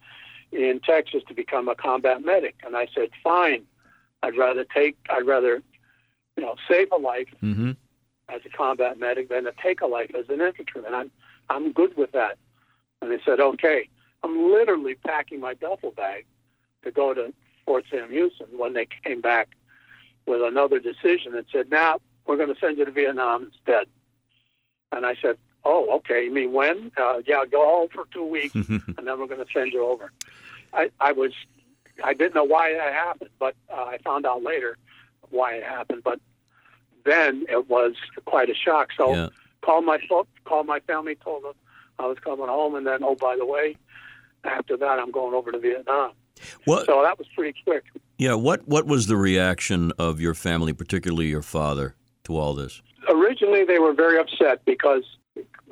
in 0.53 0.79
Texas 0.79 1.23
to 1.27 1.33
become 1.33 1.67
a 1.67 1.75
combat 1.75 2.23
medic. 2.23 2.55
And 2.65 2.77
I 2.77 2.87
said, 2.95 3.09
fine. 3.21 3.63
I'd 4.23 4.37
rather 4.37 4.63
take, 4.63 4.95
I'd 5.09 5.27
rather, 5.27 5.61
you 6.37 6.43
know, 6.45 6.55
save 6.71 6.87
a 6.93 6.97
life 6.97 7.27
Mm-hmm. 7.43 7.71
as 8.29 8.39
a 8.45 8.49
combat 8.49 8.97
medic 8.97 9.27
than 9.27 9.43
to 9.43 9.51
take 9.61 9.81
a 9.81 9.87
life 9.87 10.11
as 10.17 10.29
an 10.29 10.39
infantryman. 10.39 10.93
I'm, 10.93 11.11
I'm 11.49 11.73
good 11.73 11.97
with 11.97 12.13
that. 12.13 12.37
And 13.01 13.11
they 13.11 13.19
said, 13.25 13.41
okay. 13.41 13.89
I'm 14.23 14.53
literally 14.53 14.95
packing 14.95 15.41
my 15.41 15.53
duffel 15.53 15.91
bag 15.91 16.25
to 16.85 16.91
go 16.91 17.13
to 17.13 17.33
Fort 17.65 17.85
Sam 17.89 18.09
Houston 18.09 18.47
when 18.57 18.73
they 18.73 18.87
came 19.03 19.21
back 19.21 19.49
with 20.25 20.41
another 20.41 20.79
decision 20.79 21.35
and 21.35 21.45
said, 21.51 21.69
now 21.69 21.99
we're 22.25 22.37
going 22.37 22.53
to 22.53 22.59
send 22.59 22.77
you 22.77 22.85
to 22.85 22.91
Vietnam 22.91 23.51
instead. 23.53 23.87
And 24.91 25.05
I 25.05 25.15
said, 25.21 25.37
oh, 25.65 25.97
okay. 25.97 26.25
You 26.25 26.31
mean 26.31 26.53
when? 26.53 26.91
Uh, 26.97 27.21
yeah, 27.25 27.43
go 27.49 27.65
home 27.65 27.89
for 27.93 28.05
two 28.13 28.25
weeks 28.25 28.55
and 28.55 28.81
then 28.97 29.19
we're 29.19 29.27
going 29.27 29.45
to 29.45 29.53
send 29.53 29.73
you 29.73 29.85
over. 29.85 30.11
I, 30.73 30.89
I 30.99 31.11
was, 31.11 31.31
I 32.03 32.13
didn't 32.13 32.35
know 32.35 32.43
why 32.43 32.73
that 32.73 32.93
happened, 32.93 33.29
but 33.39 33.55
uh, 33.71 33.83
I 33.83 33.97
found 34.03 34.25
out 34.25 34.43
later 34.43 34.77
why 35.29 35.55
it 35.55 35.63
happened. 35.63 36.03
But 36.03 36.19
then 37.05 37.45
it 37.49 37.69
was 37.69 37.93
quite 38.25 38.49
a 38.49 38.55
shock. 38.55 38.89
So 38.97 39.13
yeah. 39.13 39.29
called 39.61 39.85
my 39.85 39.99
fo- 40.07 40.27
called 40.45 40.67
my 40.67 40.79
family, 40.81 41.15
told 41.15 41.43
them 41.43 41.53
I 41.99 42.05
was 42.07 42.17
coming 42.19 42.47
home, 42.47 42.75
and 42.75 42.87
then 42.87 43.03
oh 43.03 43.15
by 43.15 43.35
the 43.35 43.45
way, 43.45 43.77
after 44.43 44.77
that 44.77 44.99
I'm 44.99 45.11
going 45.11 45.33
over 45.33 45.51
to 45.51 45.59
Vietnam. 45.59 46.13
What? 46.65 46.85
So 46.85 47.01
that 47.03 47.17
was 47.17 47.27
pretty 47.35 47.57
quick. 47.63 47.83
Yeah. 48.17 48.35
What? 48.35 48.67
What 48.67 48.85
was 48.85 49.07
the 49.07 49.17
reaction 49.17 49.91
of 49.97 50.19
your 50.19 50.33
family, 50.33 50.73
particularly 50.73 51.27
your 51.27 51.41
father, 51.41 51.95
to 52.25 52.37
all 52.37 52.53
this? 52.53 52.81
Originally, 53.09 53.65
they 53.65 53.79
were 53.79 53.93
very 53.93 54.19
upset 54.19 54.63
because 54.65 55.03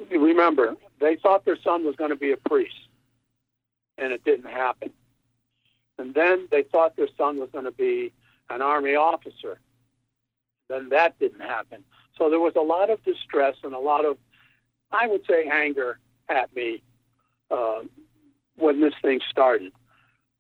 remember 0.10 0.76
they 1.00 1.16
thought 1.16 1.46
their 1.46 1.58
son 1.64 1.86
was 1.86 1.96
going 1.96 2.10
to 2.10 2.16
be 2.16 2.32
a 2.32 2.38
priest, 2.38 2.76
and 3.98 4.12
it 4.12 4.24
didn't 4.24 4.50
happen. 4.52 4.92
And 5.98 6.14
then 6.14 6.48
they 6.50 6.64
thought 6.64 6.96
their 6.96 7.10
son 7.18 7.38
was 7.38 7.50
going 7.52 7.66
to 7.66 7.72
be 7.72 8.12
an 8.50 8.62
army 8.62 8.96
officer. 8.96 9.60
Then 10.68 10.90
that 10.90 11.20
didn't 11.20 11.42
happen. 11.42 11.84
So 12.18 12.30
there 12.30 12.40
was 12.40 12.54
a 12.56 12.62
lot 12.62 12.90
of 12.90 13.04
distress 13.04 13.56
and 13.64 13.74
a 13.74 13.80
lot 13.80 14.06
of, 14.06 14.18
I 14.92 15.08
would 15.08 15.22
say, 15.28 15.50
anger 15.52 16.00
at 16.30 16.54
me 16.56 16.82
uh, 17.50 17.82
when 18.56 18.82
this 18.82 18.94
thing 19.02 19.20
started. 19.30 19.74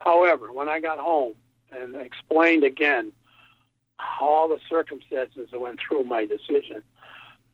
However, 0.03 0.51
when 0.51 0.67
I 0.67 0.79
got 0.79 0.99
home 0.99 1.33
and 1.71 1.95
explained 1.95 2.63
again 2.63 3.11
all 4.19 4.47
the 4.47 4.59
circumstances 4.69 5.49
that 5.51 5.59
went 5.59 5.79
through 5.79 6.03
my 6.03 6.25
decision, 6.25 6.81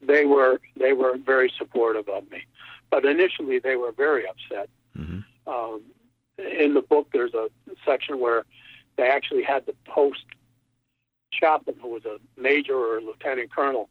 they 0.01 0.25
were 0.25 0.61
they 0.77 0.93
were 0.93 1.17
very 1.17 1.51
supportive 1.57 2.07
of 2.07 2.29
me. 2.31 2.43
But 2.89 3.05
initially, 3.05 3.59
they 3.59 3.75
were 3.75 3.91
very 3.91 4.25
upset. 4.27 4.69
Mm-hmm. 4.97 5.49
Um, 5.49 5.81
in 6.37 6.73
the 6.73 6.81
book, 6.81 7.09
there's 7.11 7.33
a 7.33 7.49
section 7.85 8.19
where 8.19 8.45
they 8.95 9.09
actually 9.09 9.43
had 9.43 9.65
to 9.65 9.73
post 9.85 10.23
chaplain, 11.31 11.75
who 11.81 11.89
was 11.89 12.05
a 12.05 12.17
major 12.39 12.75
or 12.75 13.01
lieutenant 13.01 13.53
colonel, 13.53 13.89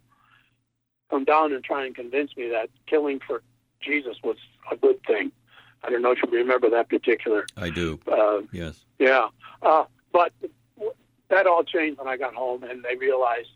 come 1.10 1.24
down 1.24 1.52
and 1.52 1.62
try 1.62 1.84
and 1.84 1.94
convince 1.94 2.36
me 2.36 2.48
that 2.48 2.70
killing 2.86 3.20
for 3.26 3.42
Jesus 3.80 4.16
was 4.24 4.36
a 4.70 4.76
good 4.76 4.98
thing. 5.06 5.30
I 5.86 5.90
don't 5.90 6.02
know 6.02 6.10
if 6.10 6.18
you 6.22 6.30
remember 6.30 6.68
that 6.70 6.88
particular. 6.88 7.46
I 7.56 7.70
do. 7.70 8.00
Uh, 8.10 8.42
yes. 8.52 8.84
Yeah, 8.98 9.28
uh, 9.62 9.84
but 10.12 10.32
that 11.28 11.46
all 11.46 11.62
changed 11.62 11.98
when 11.98 12.08
I 12.08 12.16
got 12.16 12.34
home, 12.34 12.64
and 12.64 12.84
they 12.84 12.96
realized 12.96 13.50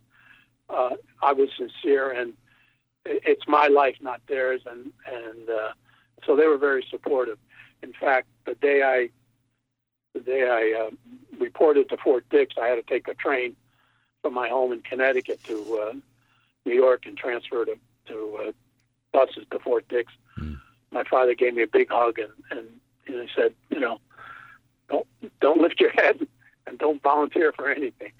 uh, 0.69 0.90
I 1.23 1.33
was 1.33 1.49
sincere, 1.57 2.11
and 2.12 2.35
it's 3.05 3.43
my 3.49 3.66
life, 3.66 3.97
not 4.01 4.21
theirs, 4.29 4.62
and 4.71 4.93
and 5.07 5.51
uh, 5.51 5.73
so 6.25 6.37
they 6.37 6.47
were 6.47 6.59
very 6.59 6.85
supportive. 6.88 7.38
In 7.83 7.93
fact, 7.93 8.29
the 8.47 8.55
day 8.55 8.83
I 8.83 9.11
the 10.14 10.21
day 10.21 10.49
I 10.49 10.87
uh, 10.87 10.90
reported 11.38 11.88
to 11.88 11.97
Fort 11.97 12.25
Dix, 12.31 12.55
I 12.61 12.66
had 12.66 12.77
to 12.77 12.83
take 12.83 13.09
a 13.09 13.14
train 13.14 13.57
from 14.23 14.35
my 14.35 14.49
home 14.49 14.73
in 14.73 14.83
Connecticut 14.83 15.43
to 15.45 15.79
uh, 15.83 15.93
New 16.64 16.75
York 16.75 17.07
and 17.07 17.16
transfer 17.16 17.64
to 17.64 17.77
to 18.07 18.38
uh, 18.49 18.53
buses 19.12 19.47
to 19.51 19.59
Fort 19.59 19.88
Dix. 19.88 20.12
My 20.92 21.05
father 21.05 21.35
gave 21.35 21.55
me 21.55 21.62
a 21.62 21.66
big 21.66 21.88
hug 21.90 22.18
and 22.18 22.33
and, 22.50 22.66
and 23.07 23.29
he 23.29 23.29
said, 23.35 23.55
you 23.70 23.81
know, 23.81 24.00
don't 24.88 25.07
don't 25.40 25.61
lift 25.61 25.81
your 25.81 25.90
head 25.90 26.26
and 26.66 26.79
don't 26.79 27.03
volunteer 27.03 27.53
for 27.53 27.70
anything. 27.70 28.12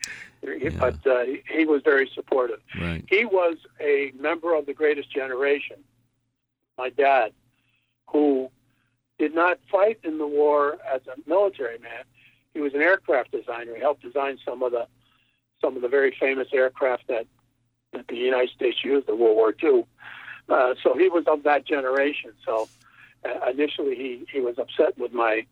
Yeah. 0.43 0.71
But 0.79 1.07
uh, 1.07 1.25
he 1.53 1.67
was 1.67 1.83
very 1.83 2.11
supportive. 2.15 2.61
Right. 2.81 3.05
He 3.09 3.25
was 3.25 3.57
a 3.81 4.13
member 4.19 4.55
of 4.55 4.67
the 4.67 4.73
Greatest 4.73 5.13
Generation. 5.13 5.77
My 6.79 6.89
dad, 6.89 7.33
who 8.09 8.51
did 9.21 9.35
not 9.35 9.59
fight 9.71 9.99
in 10.03 10.17
the 10.17 10.27
war 10.27 10.79
as 10.93 11.03
a 11.07 11.29
military 11.29 11.79
man. 11.79 12.05
He 12.55 12.61
was 12.61 12.73
an 12.73 12.81
aircraft 12.81 13.31
designer. 13.33 13.75
He 13.75 13.81
helped 13.81 14.03
design 14.03 14.39
some 14.45 14.63
of 14.63 14.73
the 14.73 14.87
some 15.61 15.77
of 15.77 15.83
the 15.83 15.89
very 15.89 16.17
famous 16.19 16.49
aircraft 16.55 17.07
that 17.09 17.27
that 17.93 18.09
the 18.09 18.17
United 18.17 18.51
States 18.51 18.79
used 18.83 19.09
in 19.11 19.19
World 19.19 19.37
War 19.37 19.55
II. 19.63 19.85
Uh, 20.49 20.75
so 20.83 20.97
he 20.97 21.09
was 21.09 21.25
of 21.27 21.43
that 21.45 21.67
generation. 21.67 22.33
So 22.45 22.69
uh, 23.25 23.51
initially 23.51 23.95
he, 23.95 24.27
he 24.33 24.41
was 24.41 24.59
upset 24.59 24.99
with 24.99 25.13
my 25.13 25.47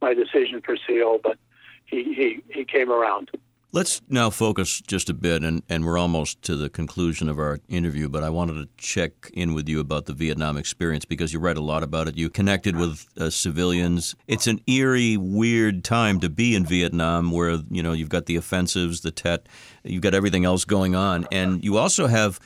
my 0.00 0.12
decision 0.12 0.60
for 0.60 0.76
CO, 0.86 1.20
but 1.22 1.38
he, 1.86 2.02
he, 2.12 2.42
he 2.52 2.64
came 2.64 2.90
around. 2.90 3.30
Let's 3.74 4.02
now 4.06 4.28
focus 4.28 4.82
just 4.82 5.08
a 5.08 5.14
bit, 5.14 5.42
and, 5.42 5.62
and 5.66 5.86
we're 5.86 5.96
almost 5.96 6.42
to 6.42 6.56
the 6.56 6.68
conclusion 6.68 7.26
of 7.26 7.38
our 7.38 7.58
interview, 7.70 8.06
but 8.06 8.22
I 8.22 8.28
wanted 8.28 8.54
to 8.54 8.68
check 8.76 9.12
in 9.32 9.54
with 9.54 9.66
you 9.66 9.80
about 9.80 10.04
the 10.04 10.12
Vietnam 10.12 10.58
experience 10.58 11.06
because 11.06 11.32
you 11.32 11.38
write 11.38 11.56
a 11.56 11.62
lot 11.62 11.82
about 11.82 12.06
it. 12.06 12.18
You 12.18 12.28
connected 12.28 12.76
with 12.76 13.06
uh, 13.18 13.30
civilians. 13.30 14.14
It's 14.26 14.46
an 14.46 14.60
eerie, 14.66 15.16
weird 15.16 15.84
time 15.84 16.20
to 16.20 16.28
be 16.28 16.54
in 16.54 16.66
Vietnam 16.66 17.30
where, 17.30 17.60
you 17.70 17.82
know, 17.82 17.94
you've 17.94 18.10
got 18.10 18.26
the 18.26 18.36
offensives, 18.36 19.00
the 19.00 19.10
Tet, 19.10 19.46
you've 19.84 20.02
got 20.02 20.12
everything 20.12 20.44
else 20.44 20.66
going 20.66 20.94
on. 20.94 21.26
And 21.32 21.64
you 21.64 21.78
also 21.78 22.08
have 22.08 22.40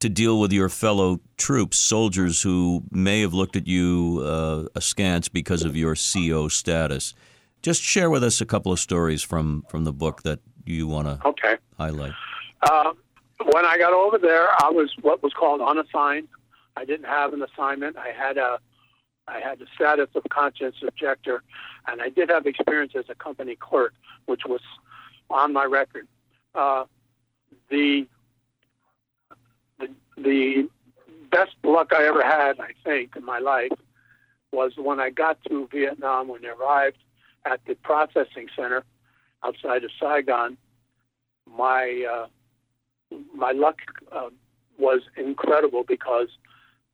to 0.00 0.08
deal 0.08 0.38
with 0.40 0.52
your 0.52 0.68
fellow 0.68 1.20
troops, 1.36 1.78
soldiers 1.78 2.42
who 2.42 2.84
may 2.90 3.20
have 3.20 3.34
looked 3.34 3.56
at 3.56 3.66
you 3.66 4.22
uh, 4.24 4.64
askance 4.74 5.28
because 5.28 5.64
of 5.64 5.76
your 5.76 5.94
CO 5.96 6.48
status. 6.48 7.14
Just 7.62 7.82
share 7.82 8.08
with 8.08 8.22
us 8.22 8.40
a 8.40 8.46
couple 8.46 8.70
of 8.70 8.78
stories 8.78 9.22
from, 9.22 9.64
from 9.68 9.84
the 9.84 9.92
book 9.92 10.22
that 10.22 10.38
you 10.64 10.86
want 10.86 11.08
to 11.08 11.26
okay. 11.26 11.56
highlight? 11.76 12.12
Uh, 12.62 12.92
when 13.52 13.64
I 13.64 13.78
got 13.78 13.92
over 13.92 14.18
there, 14.18 14.48
I 14.62 14.70
was 14.70 14.92
what 15.00 15.22
was 15.22 15.32
called 15.32 15.60
unassigned. 15.60 16.28
I 16.76 16.84
didn't 16.84 17.06
have 17.06 17.32
an 17.32 17.42
assignment. 17.42 17.96
I 17.96 18.10
had 18.10 18.36
a 18.36 18.58
I 19.28 19.40
had 19.40 19.58
the 19.58 19.66
status 19.74 20.08
of 20.14 20.22
conscience 20.30 20.76
objector, 20.86 21.42
and 21.86 22.00
I 22.00 22.08
did 22.08 22.30
have 22.30 22.46
experience 22.46 22.92
as 22.96 23.04
a 23.10 23.14
company 23.14 23.56
clerk, 23.56 23.92
which 24.26 24.42
was 24.46 24.62
on 25.28 25.52
my 25.52 25.64
record. 25.64 26.08
Uh, 26.54 26.84
the, 27.68 28.06
the 30.22 30.68
best 31.30 31.52
luck 31.64 31.92
I 31.94 32.06
ever 32.06 32.22
had, 32.22 32.60
I 32.60 32.72
think, 32.84 33.16
in 33.16 33.24
my 33.24 33.38
life, 33.38 33.72
was 34.52 34.72
when 34.76 35.00
I 35.00 35.10
got 35.10 35.38
to 35.48 35.68
Vietnam. 35.70 36.28
When 36.28 36.44
I 36.44 36.50
arrived 36.50 36.98
at 37.44 37.60
the 37.66 37.74
processing 37.74 38.48
center, 38.56 38.84
outside 39.44 39.84
of 39.84 39.90
Saigon, 40.00 40.56
my 41.46 42.04
uh, 42.10 42.26
my 43.34 43.52
luck 43.52 43.78
uh, 44.12 44.30
was 44.78 45.00
incredible 45.16 45.84
because 45.84 46.28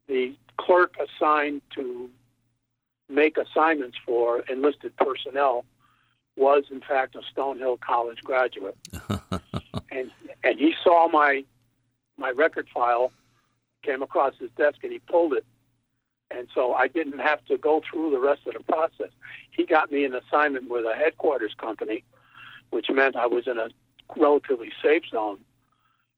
the 0.07 0.35
clerk 0.57 0.95
assigned 0.99 1.63
to 1.75 2.11
make 3.09 3.37
assignments 3.37 3.97
for 4.05 4.41
enlisted 4.51 4.97
personnel 4.97 5.65
was 6.37 6.65
in 6.71 6.81
fact 6.81 7.15
a 7.15 7.21
Stonehill 7.33 7.81
College 7.81 8.19
graduate, 8.23 8.77
and 9.91 10.11
and 10.43 10.59
he 10.59 10.75
saw 10.83 11.09
my 11.09 11.45
my 12.17 12.31
record 12.31 12.69
file, 12.73 13.13
came 13.83 14.03
across 14.03 14.35
his 14.39 14.51
desk, 14.57 14.79
and 14.83 14.93
he 14.93 14.99
pulled 14.99 15.35
it, 15.35 15.45
and 16.31 16.49
so 16.55 16.73
I 16.73 16.89
didn't 16.89 17.19
have 17.19 17.45
to 17.47 17.59
go 17.59 17.83
through 17.89 18.11
the 18.11 18.19
rest 18.19 18.43
of 18.47 18.55
the 18.55 18.61
process. 18.61 19.11
He 19.51 19.67
got 19.67 19.93
me 19.93 20.05
an 20.05 20.15
assignment 20.15 20.71
with 20.71 20.85
a 20.85 20.95
headquarters 20.95 21.55
company 21.59 22.05
which 22.75 22.91
meant 22.91 23.15
I 23.15 23.27
was 23.27 23.47
in 23.47 23.57
a 23.57 23.69
relatively 24.17 24.73
safe 24.83 25.05
zone, 25.11 25.39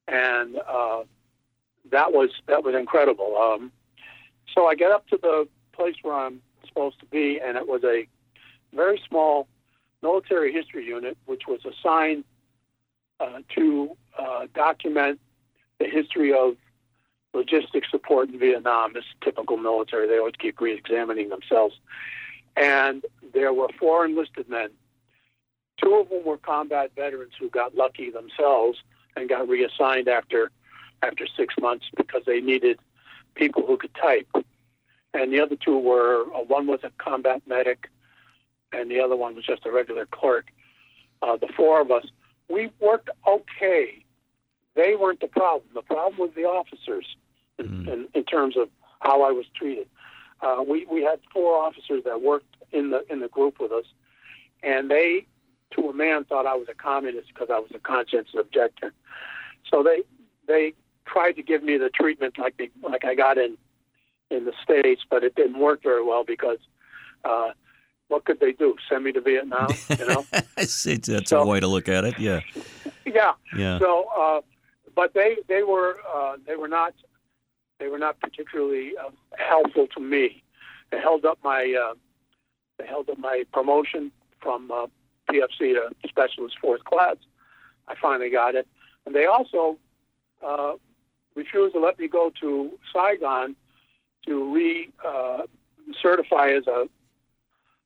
and 0.09 0.57
uh, 0.57 1.03
that 1.91 2.13
was 2.13 2.31
that 2.47 2.65
was 2.65 2.75
incredible. 2.75 3.37
Um, 3.37 3.71
so 4.55 4.67
I 4.67 4.75
get 4.75 4.91
up 4.91 5.07
to 5.09 5.19
the 5.21 5.47
place 5.73 5.97
where 6.03 6.15
I'm 6.15 6.41
supposed 6.67 6.99
to 7.01 7.07
be, 7.07 7.39
and 7.45 7.59
it 7.59 7.69
was 7.69 7.85
a 7.85 8.09
very 8.75 9.01
small 9.07 9.47
military 10.03 10.51
history 10.51 10.87
unit, 10.87 11.19
which 11.27 11.43
was 11.47 11.61
assigned 11.67 12.25
uh, 13.21 13.41
to 13.55 13.97
uh, 14.19 14.47
document 14.55 15.21
the 15.79 15.87
history 15.87 16.33
of 16.33 16.57
logistics 17.35 17.91
support 17.91 18.31
in 18.31 18.39
Vietnam. 18.39 18.97
is 18.97 19.05
typical 19.23 19.57
military; 19.57 20.09
they 20.09 20.19
always 20.19 20.35
keep 20.39 20.61
re-examining 20.61 21.29
themselves. 21.29 21.79
And 22.57 23.05
there 23.35 23.53
were 23.53 23.69
four 23.79 24.07
enlisted 24.07 24.49
men 24.49 24.71
Two 25.83 25.95
of 25.97 26.09
them 26.09 26.25
were 26.25 26.39
combat 26.39 26.93
veterans 26.97 27.33
who 27.39 27.51
got 27.51 27.75
lucky 27.75 28.11
themselves 28.11 28.79
and 29.15 29.29
got 29.29 29.49
reassigned 29.49 30.09
after 30.09 30.51
after 31.03 31.27
six 31.37 31.55
months 31.61 31.87
because 31.97 32.23
they 32.27 32.41
needed 32.41 32.79
people 33.35 33.67
who 33.67 33.77
could 33.77 33.95
type. 33.95 34.29
And 35.13 35.33
the 35.33 35.41
other 35.41 35.57
two 35.57 35.79
were 35.79 36.23
uh, 36.35 36.41
one 36.45 36.67
was 36.67 36.81
a 36.83 36.91
combat 36.99 37.43
medic, 37.47 37.91
and 38.73 38.91
the 38.91 39.01
other 39.01 39.17
one 39.17 39.35
was 39.35 39.45
just 39.45 39.67
a 39.67 39.71
regular 39.71 40.07
clerk. 40.07 40.47
Uh, 41.23 41.37
the 41.37 41.49
four 41.57 41.81
of 41.81 41.91
us, 41.91 42.07
we 42.49 42.71
worked 42.81 43.11
okay. 43.27 44.05
They 44.77 44.95
weren't 44.95 45.21
the 45.21 45.29
problem. 45.29 45.65
The 45.75 45.83
problem 45.83 46.19
was 46.19 46.31
the 46.37 46.45
officers 46.45 47.07
in, 47.59 47.67
mm. 47.67 47.89
in, 47.89 48.09
in 48.15 48.25
terms 48.25 48.57
of 48.57 48.69
how 49.01 49.23
I 49.23 49.33
was 49.33 49.47
treated. 49.55 49.89
Uh, 50.43 50.63
we 50.67 50.87
we 50.87 51.03
had 51.03 51.19
four 51.33 51.57
officers 51.57 52.05
that 52.05 52.21
worked 52.21 52.57
in 52.73 52.91
the 52.91 53.05
in 53.11 53.21
the 53.21 53.29
group 53.29 53.59
with 53.59 53.73
us, 53.73 53.87
and 54.63 54.91
they 54.91 55.27
to 55.75 55.89
a 55.89 55.95
man 55.95 56.25
thought 56.25 56.47
I 56.47 56.55
was 56.55 56.69
a 56.71 56.75
communist 56.75 57.29
because 57.29 57.49
I 57.51 57.59
was 57.59 57.71
a 57.75 57.79
conscientious 57.79 58.35
objector. 58.39 58.93
So 59.71 59.83
they 59.83 60.03
they 60.47 60.75
tried 61.07 61.33
to 61.33 61.43
give 61.43 61.63
me 61.63 61.79
the 61.79 61.89
treatment 61.89 62.39
like 62.39 62.57
they, 62.59 62.71
like 62.83 63.05
I 63.05 63.15
got 63.15 63.39
in 63.39 63.57
in 64.31 64.45
the 64.45 64.53
states, 64.63 65.03
but 65.09 65.25
it 65.25 65.35
didn't 65.37 65.59
work 65.59 65.83
very 65.83 66.05
well 66.05 66.25
because 66.25 66.59
uh, 67.25 67.53
what 68.09 68.25
could 68.25 68.41
they 68.41 68.53
do? 68.53 68.77
Send 68.89 69.05
me 69.05 69.13
to 69.13 69.21
Vietnam? 69.21 69.69
You 69.99 70.07
know, 70.07 70.27
that's 70.57 71.29
so, 71.29 71.41
a 71.41 71.47
way 71.47 71.61
to 71.61 71.67
look 71.67 71.89
at 71.89 72.05
it. 72.05 72.19
Yeah, 72.19 72.41
yeah, 73.07 73.33
yeah. 73.57 73.79
So, 73.79 74.07
uh, 74.17 74.41
but 74.97 75.15
they 75.15 75.37
they 75.47 75.63
were 75.63 75.97
uh, 76.13 76.37
they 76.47 76.57
were 76.57 76.67
not 76.67 76.95
they 77.79 77.89
were 77.89 77.99
not 77.99 78.19
particularly 78.19 78.93
uh, 78.99 79.11
helpful 79.39 79.87
to 79.95 80.01
me. 80.01 80.43
They 80.91 80.99
held 80.99 81.25
up 81.25 81.39
my 81.45 81.77
uh, 81.81 81.95
they 82.79 82.87
held 82.87 83.09
up 83.09 83.19
my 83.19 83.45
promotion 83.53 84.11
from 84.41 84.71
uh, 84.73 84.87
PFC 85.31 85.75
to 85.75 85.91
specialist 86.09 86.57
fourth 86.61 86.83
class. 86.85 87.17
I 87.89 87.95
finally 88.01 88.31
got 88.31 88.55
it. 88.55 88.67
And 89.05 89.15
they 89.15 89.27
also 89.27 89.79
uh, 90.45 90.73
refused 91.35 91.75
to 91.75 91.81
let 91.81 91.99
me 91.99 92.09
go 92.09 92.33
to 92.41 92.73
Saigon 92.93 93.55
to 94.27 94.55
re 94.55 94.91
uh, 95.05 95.43
certify 96.03 96.51
as 96.51 96.67
a 96.67 96.89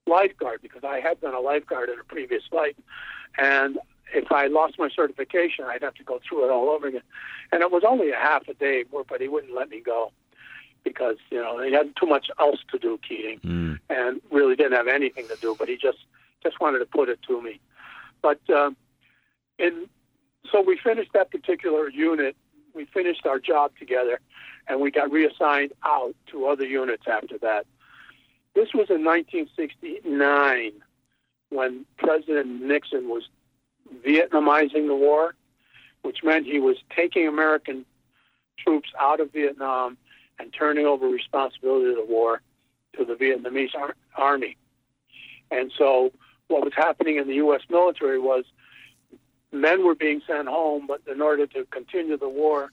lifeguard 0.06 0.62
because 0.62 0.82
I 0.84 1.00
had 1.00 1.20
been 1.20 1.34
a 1.34 1.40
lifeguard 1.40 1.90
in 1.90 1.98
a 1.98 2.04
previous 2.04 2.42
life. 2.52 2.76
And 3.38 3.78
if 4.14 4.30
I 4.32 4.46
lost 4.46 4.78
my 4.78 4.88
certification, 4.88 5.64
I'd 5.66 5.82
have 5.82 5.94
to 5.94 6.04
go 6.04 6.20
through 6.26 6.46
it 6.46 6.50
all 6.50 6.68
over 6.68 6.88
again. 6.88 7.02
And 7.52 7.62
it 7.62 7.70
was 7.70 7.82
only 7.86 8.10
a 8.10 8.16
half 8.16 8.48
a 8.48 8.54
day 8.54 8.84
work, 8.90 9.06
but 9.08 9.20
he 9.20 9.28
wouldn't 9.28 9.54
let 9.54 9.70
me 9.70 9.80
go 9.80 10.12
because, 10.84 11.16
you 11.30 11.38
know, 11.38 11.62
he 11.62 11.72
had 11.72 11.94
too 11.96 12.06
much 12.06 12.30
else 12.38 12.60
to 12.70 12.78
do, 12.78 12.98
Keating, 13.06 13.40
mm. 13.40 13.78
and 13.90 14.20
really 14.30 14.56
didn't 14.56 14.72
have 14.72 14.88
anything 14.88 15.26
to 15.28 15.36
do. 15.40 15.54
But 15.58 15.68
he 15.68 15.76
just 15.76 15.98
just 16.42 16.60
wanted 16.60 16.78
to 16.78 16.86
put 16.86 17.08
it 17.08 17.20
to 17.28 17.42
me. 17.42 17.60
But 18.22 18.40
uh, 18.48 18.70
in 19.58 19.88
so 20.50 20.62
we 20.62 20.78
finished 20.78 21.12
that 21.12 21.30
particular 21.30 21.88
unit. 21.90 22.36
We 22.74 22.86
finished 22.86 23.26
our 23.26 23.38
job 23.38 23.72
together, 23.78 24.20
and 24.68 24.80
we 24.80 24.90
got 24.90 25.10
reassigned 25.10 25.72
out 25.84 26.14
to 26.30 26.46
other 26.46 26.64
units 26.64 27.04
after 27.06 27.36
that. 27.38 27.66
This 28.54 28.68
was 28.74 28.90
in 28.90 29.04
1969 29.04 30.72
when 31.50 31.84
President 31.98 32.62
Nixon 32.62 33.08
was 33.08 33.28
Vietnamizing 34.06 34.86
the 34.86 34.94
war, 34.94 35.34
which 36.02 36.22
meant 36.22 36.46
he 36.46 36.58
was 36.58 36.76
taking 36.94 37.26
American 37.26 37.84
troops 38.58 38.90
out 38.98 39.20
of 39.20 39.32
Vietnam 39.32 39.96
and 40.38 40.52
turning 40.52 40.86
over 40.86 41.06
responsibility 41.06 41.90
of 41.90 41.96
the 41.96 42.04
war 42.04 42.40
to 42.96 43.04
the 43.04 43.14
Vietnamese 43.14 43.74
ar- 43.74 43.96
army. 44.16 44.56
And 45.50 45.72
so 45.76 46.12
what 46.48 46.64
was 46.64 46.72
happening 46.74 47.16
in 47.16 47.28
the 47.28 47.34
U.S. 47.34 47.62
military 47.68 48.18
was 48.18 48.44
men 49.52 49.84
were 49.84 49.94
being 49.94 50.22
sent 50.26 50.48
home, 50.48 50.86
but 50.86 51.00
in 51.10 51.20
order 51.20 51.46
to 51.48 51.64
continue 51.66 52.16
the 52.16 52.28
war, 52.28 52.72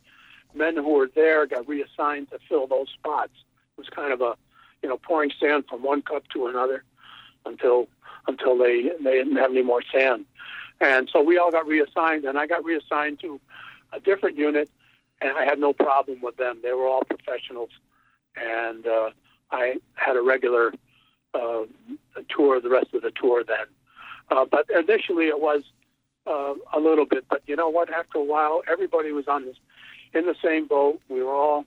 men 0.54 0.76
who 0.76 0.94
were 0.94 1.10
there 1.14 1.46
got 1.46 1.68
reassigned 1.68 2.30
to 2.32 2.40
fill 2.48 2.68
those 2.68 2.90
spots. 2.90 3.34
It 3.78 3.82
was 3.82 3.90
kind 3.90 4.14
of 4.14 4.22
a, 4.22 4.36
you 4.82 4.90
know, 4.90 4.98
pouring 4.98 5.32
sand 5.40 5.66
from 5.70 5.84
one 5.84 6.02
cup 6.02 6.24
to 6.34 6.48
another 6.48 6.84
until 7.46 7.88
until 8.28 8.58
they 8.58 8.92
they 9.04 9.12
didn't 9.12 9.38
have 9.38 9.52
any 9.52 9.64
more 9.64 9.82
sand. 9.92 10.26
And 10.80 11.10
so 11.12 11.22
we 11.22 11.38
all 11.38 11.52
got 11.52 11.68
reassigned, 11.68 12.26
and 12.26 12.38
I 12.38 12.46
got 12.48 12.64
reassigned 12.64 13.20
to 13.22 13.40
a 13.94 14.00
different 14.00 14.38
unit, 14.38 14.70
and 15.22 15.38
I 15.38 15.46
had 15.46 15.60
no 15.60 15.74
problem 15.74 16.22
with 16.22 16.38
them. 16.38 16.60
They 16.62 16.74
were 16.74 16.88
all 16.88 17.04
professionals, 17.04 17.70
and 18.36 18.86
uh, 18.86 19.10
I 19.52 19.78
had 19.96 20.16
a 20.16 20.22
regular 20.22 20.74
uh, 21.34 21.64
tour 22.30 22.62
the 22.62 22.70
rest 22.70 22.94
of 22.94 23.02
the 23.02 23.12
tour 23.12 23.44
then. 23.44 23.66
Uh, 24.30 24.46
but 24.50 24.70
initially, 24.70 25.28
it 25.28 25.40
was 25.40 25.64
uh, 26.28 26.54
a 26.74 26.80
little 26.80 27.06
bit. 27.06 27.26
But 27.30 27.42
you 27.48 27.56
know 27.56 27.70
what? 27.70 27.92
After 27.92 28.20
a 28.20 28.24
while, 28.24 28.62
everybody 28.70 29.12
was 29.12 29.28
on 29.28 29.46
this 29.46 29.56
in 30.14 30.26
the 30.26 30.36
same 30.44 30.68
boat. 30.68 31.02
We 31.10 31.24
were 31.24 31.34
all 31.34 31.66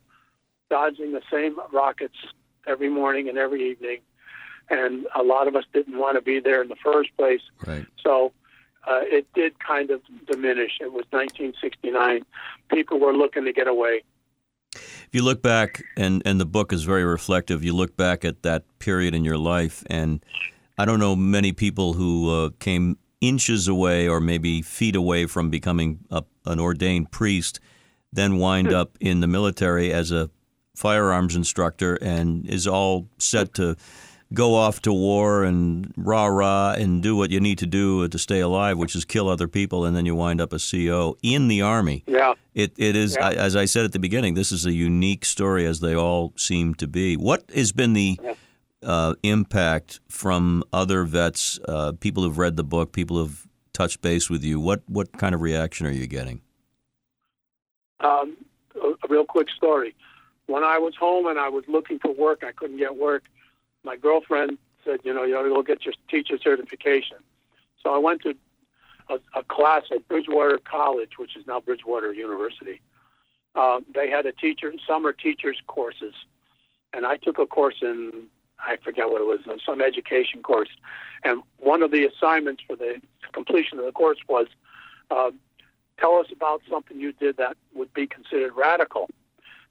dodging 0.69 1.13
the 1.13 1.23
same 1.33 1.57
rockets 1.73 2.17
every 2.67 2.89
morning 2.89 3.29
and 3.29 3.39
every 3.39 3.71
evening, 3.71 3.99
and 4.69 5.07
a 5.17 5.23
lot 5.23 5.49
of 5.49 5.57
us 5.57 5.65
didn't 5.73 5.99
want 5.99 6.17
to 6.17 6.23
be 6.23 6.39
there 6.39 6.63
in 6.63 6.69
the 6.69 6.77
first 6.77 7.11
place. 7.17 7.41
Right. 7.67 7.87
So 8.05 8.33
uh, 8.87 9.01
it 9.03 9.27
did 9.35 9.59
kind 9.59 9.91
of 9.91 10.01
diminish. 10.27 10.79
It 10.81 10.93
was 10.93 11.05
1969. 11.11 12.25
People 12.73 12.99
were 12.99 13.13
looking 13.13 13.45
to 13.45 13.53
get 13.53 13.69
away. 13.69 14.03
If 14.73 15.09
you 15.13 15.23
look 15.23 15.43
back, 15.43 15.83
and, 15.97 16.23
and 16.25 16.41
the 16.41 16.47
book 16.47 16.73
is 16.73 16.85
very 16.85 17.05
reflective, 17.05 17.65
you 17.65 17.75
look 17.75 17.97
back 17.97 18.25
at 18.25 18.43
that 18.43 18.65
period 18.79 19.15
in 19.15 19.25
your 19.25 19.39
life, 19.39 19.85
and 19.91 20.25
I 20.79 20.85
don't 20.85 21.01
know 21.01 21.17
many 21.17 21.53
people 21.53 21.95
who 21.95 22.31
uh, 22.31 22.51
came 22.61 22.97
inches 23.21 23.69
away 23.69 24.09
or 24.09 24.21
maybe 24.21 24.63
feet 24.63 24.97
away 24.97 25.27
from 25.27 25.51
becoming 25.51 26.01
a, 26.11 26.23
an 26.47 26.59
ordained 26.59 27.11
priest, 27.11 27.61
then 28.13 28.39
wind 28.39 28.73
up 28.73 28.97
in 29.01 29.21
the 29.21 29.27
military 29.27 29.93
as 29.93 30.11
a 30.11 30.31
firearms 30.75 31.37
instructor 31.37 31.97
and 31.97 32.47
is 32.47 32.67
all 32.67 33.09
set 33.19 33.53
to 33.55 33.77
go 34.33 34.55
off 34.55 34.81
to 34.83 34.93
war 34.93 35.43
and 35.45 35.93
rah 35.97 36.27
rah 36.27 36.73
and 36.79 37.03
do 37.03 37.17
what 37.17 37.31
you 37.31 37.41
need 37.41 37.59
to 37.59 37.67
do 37.67 38.07
to 38.09 38.19
stay 38.19 38.41
alive, 38.41 38.79
which 38.79 38.95
is 38.95 39.05
kill 39.05 39.29
other 39.29 39.49
people, 39.49 39.85
and 39.85 39.97
then 39.97 40.07
you 40.07 40.15
wind 40.15 40.41
up 40.41 40.53
a 40.53 40.59
CO 40.59 41.17
in 41.23 41.49
the 41.49 41.63
army. 41.63 42.05
Yeah, 42.07 42.35
it 42.55 42.73
it 42.77 42.95
is 42.97 43.17
Yeah. 43.19 43.31
as 43.31 43.57
I 43.57 43.65
said 43.65 43.85
at 43.85 43.93
the 43.93 43.99
beginning. 43.99 44.35
This 44.35 44.53
is 44.53 44.67
a 44.67 44.73
unique 44.73 45.25
story, 45.25 45.67
as 45.67 45.81
they 45.81 45.95
all 45.95 46.33
seem 46.37 46.75
to 46.77 46.87
be. 46.87 47.17
What 47.17 47.51
has 47.55 47.73
been 47.73 47.93
the 47.93 48.19
Yeah. 48.23 48.35
uh, 48.83 49.15
impact 49.23 50.01
from 50.09 50.63
other 50.73 51.05
vets, 51.05 51.59
uh, 51.69 51.93
people 52.01 52.23
who've 52.23 52.39
read 52.39 52.57
the 52.57 52.65
book, 52.65 52.93
people 52.93 53.17
who've 53.19 53.47
touched 53.73 54.01
base 54.01 54.31
with 54.31 54.45
you? 54.45 54.61
What 54.61 54.83
what 54.89 55.13
kind 55.13 55.35
of 55.35 55.41
reaction 55.43 55.87
are 55.87 55.93
you 55.93 56.07
getting? 56.07 56.41
um, 58.01 58.37
a, 58.77 58.89
a 58.89 59.09
real 59.11 59.25
quick 59.27 59.49
story. 59.57 59.95
When 60.47 60.65
I 60.65 60.79
was 60.79 60.95
home 60.99 61.27
and 61.27 61.39
I 61.39 61.49
was 61.49 61.65
looking 61.69 61.99
for 61.99 62.13
work, 62.13 62.43
I 62.47 62.53
couldn't 62.53 62.79
get 62.79 62.97
work. 62.97 63.25
My 63.85 63.97
girlfriend 63.97 64.59
said, 64.85 65.01
"You 65.05 65.15
know, 65.15 65.25
you 65.25 65.37
ought 65.37 65.43
to 65.43 65.49
go 65.51 65.63
get 65.63 65.85
your 65.85 65.95
teacher 66.09 66.39
certification." 66.39 67.19
So 67.83 67.95
I 67.95 67.99
went 67.99 68.23
to 68.23 68.35
a, 69.09 69.19
a 69.35 69.43
class 69.45 69.85
at 69.91 70.07
Bridgewater 70.09 70.59
College, 70.59 71.19
which 71.19 71.37
is 71.37 71.47
now 71.47 71.61
Bridgewater 71.61 72.13
University. 72.13 72.81
Uh, 73.55 73.81
they 73.93 74.09
had 74.09 74.27
a 74.27 74.33
teacher 74.33 74.73
summer 74.87 75.13
teachers 75.13 75.61
courses, 75.67 76.15
and 76.93 77.05
I 77.07 77.17
took 77.17 77.39
a 77.39 77.47
course 77.47 77.77
in 77.83 78.29
I 78.65 78.77
forget 78.77 79.11
what 79.11 79.21
it 79.21 79.27
was, 79.27 79.41
some 79.65 79.81
education 79.81 80.43
course. 80.43 80.69
And 81.25 81.43
one 81.59 81.83
of 81.83 81.91
the 81.91 82.07
assignments 82.07 82.63
for 82.67 82.77
the 82.77 83.01
completion 83.33 83.79
of 83.79 83.85
the 83.85 83.93
course 83.93 84.19
was 84.29 84.47
uh, 85.11 85.31
tell 85.99 86.17
us 86.17 86.27
about 86.33 86.63
something 86.69 87.01
you 87.01 87.13
did 87.13 87.37
that 87.37 87.57
would 87.75 87.93
be 87.95 88.07
considered 88.07 88.53
radical. 88.55 89.09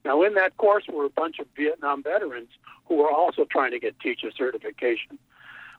Now, 0.05 0.21
in 0.23 0.33
that 0.35 0.55
course 0.57 0.85
were 0.87 1.05
a 1.05 1.09
bunch 1.09 1.39
of 1.39 1.47
Vietnam 1.55 2.03
veterans 2.03 2.49
who 2.85 2.95
were 2.95 3.11
also 3.11 3.45
trying 3.45 3.71
to 3.71 3.79
get 3.79 3.99
teacher 3.99 4.31
certification, 4.35 5.19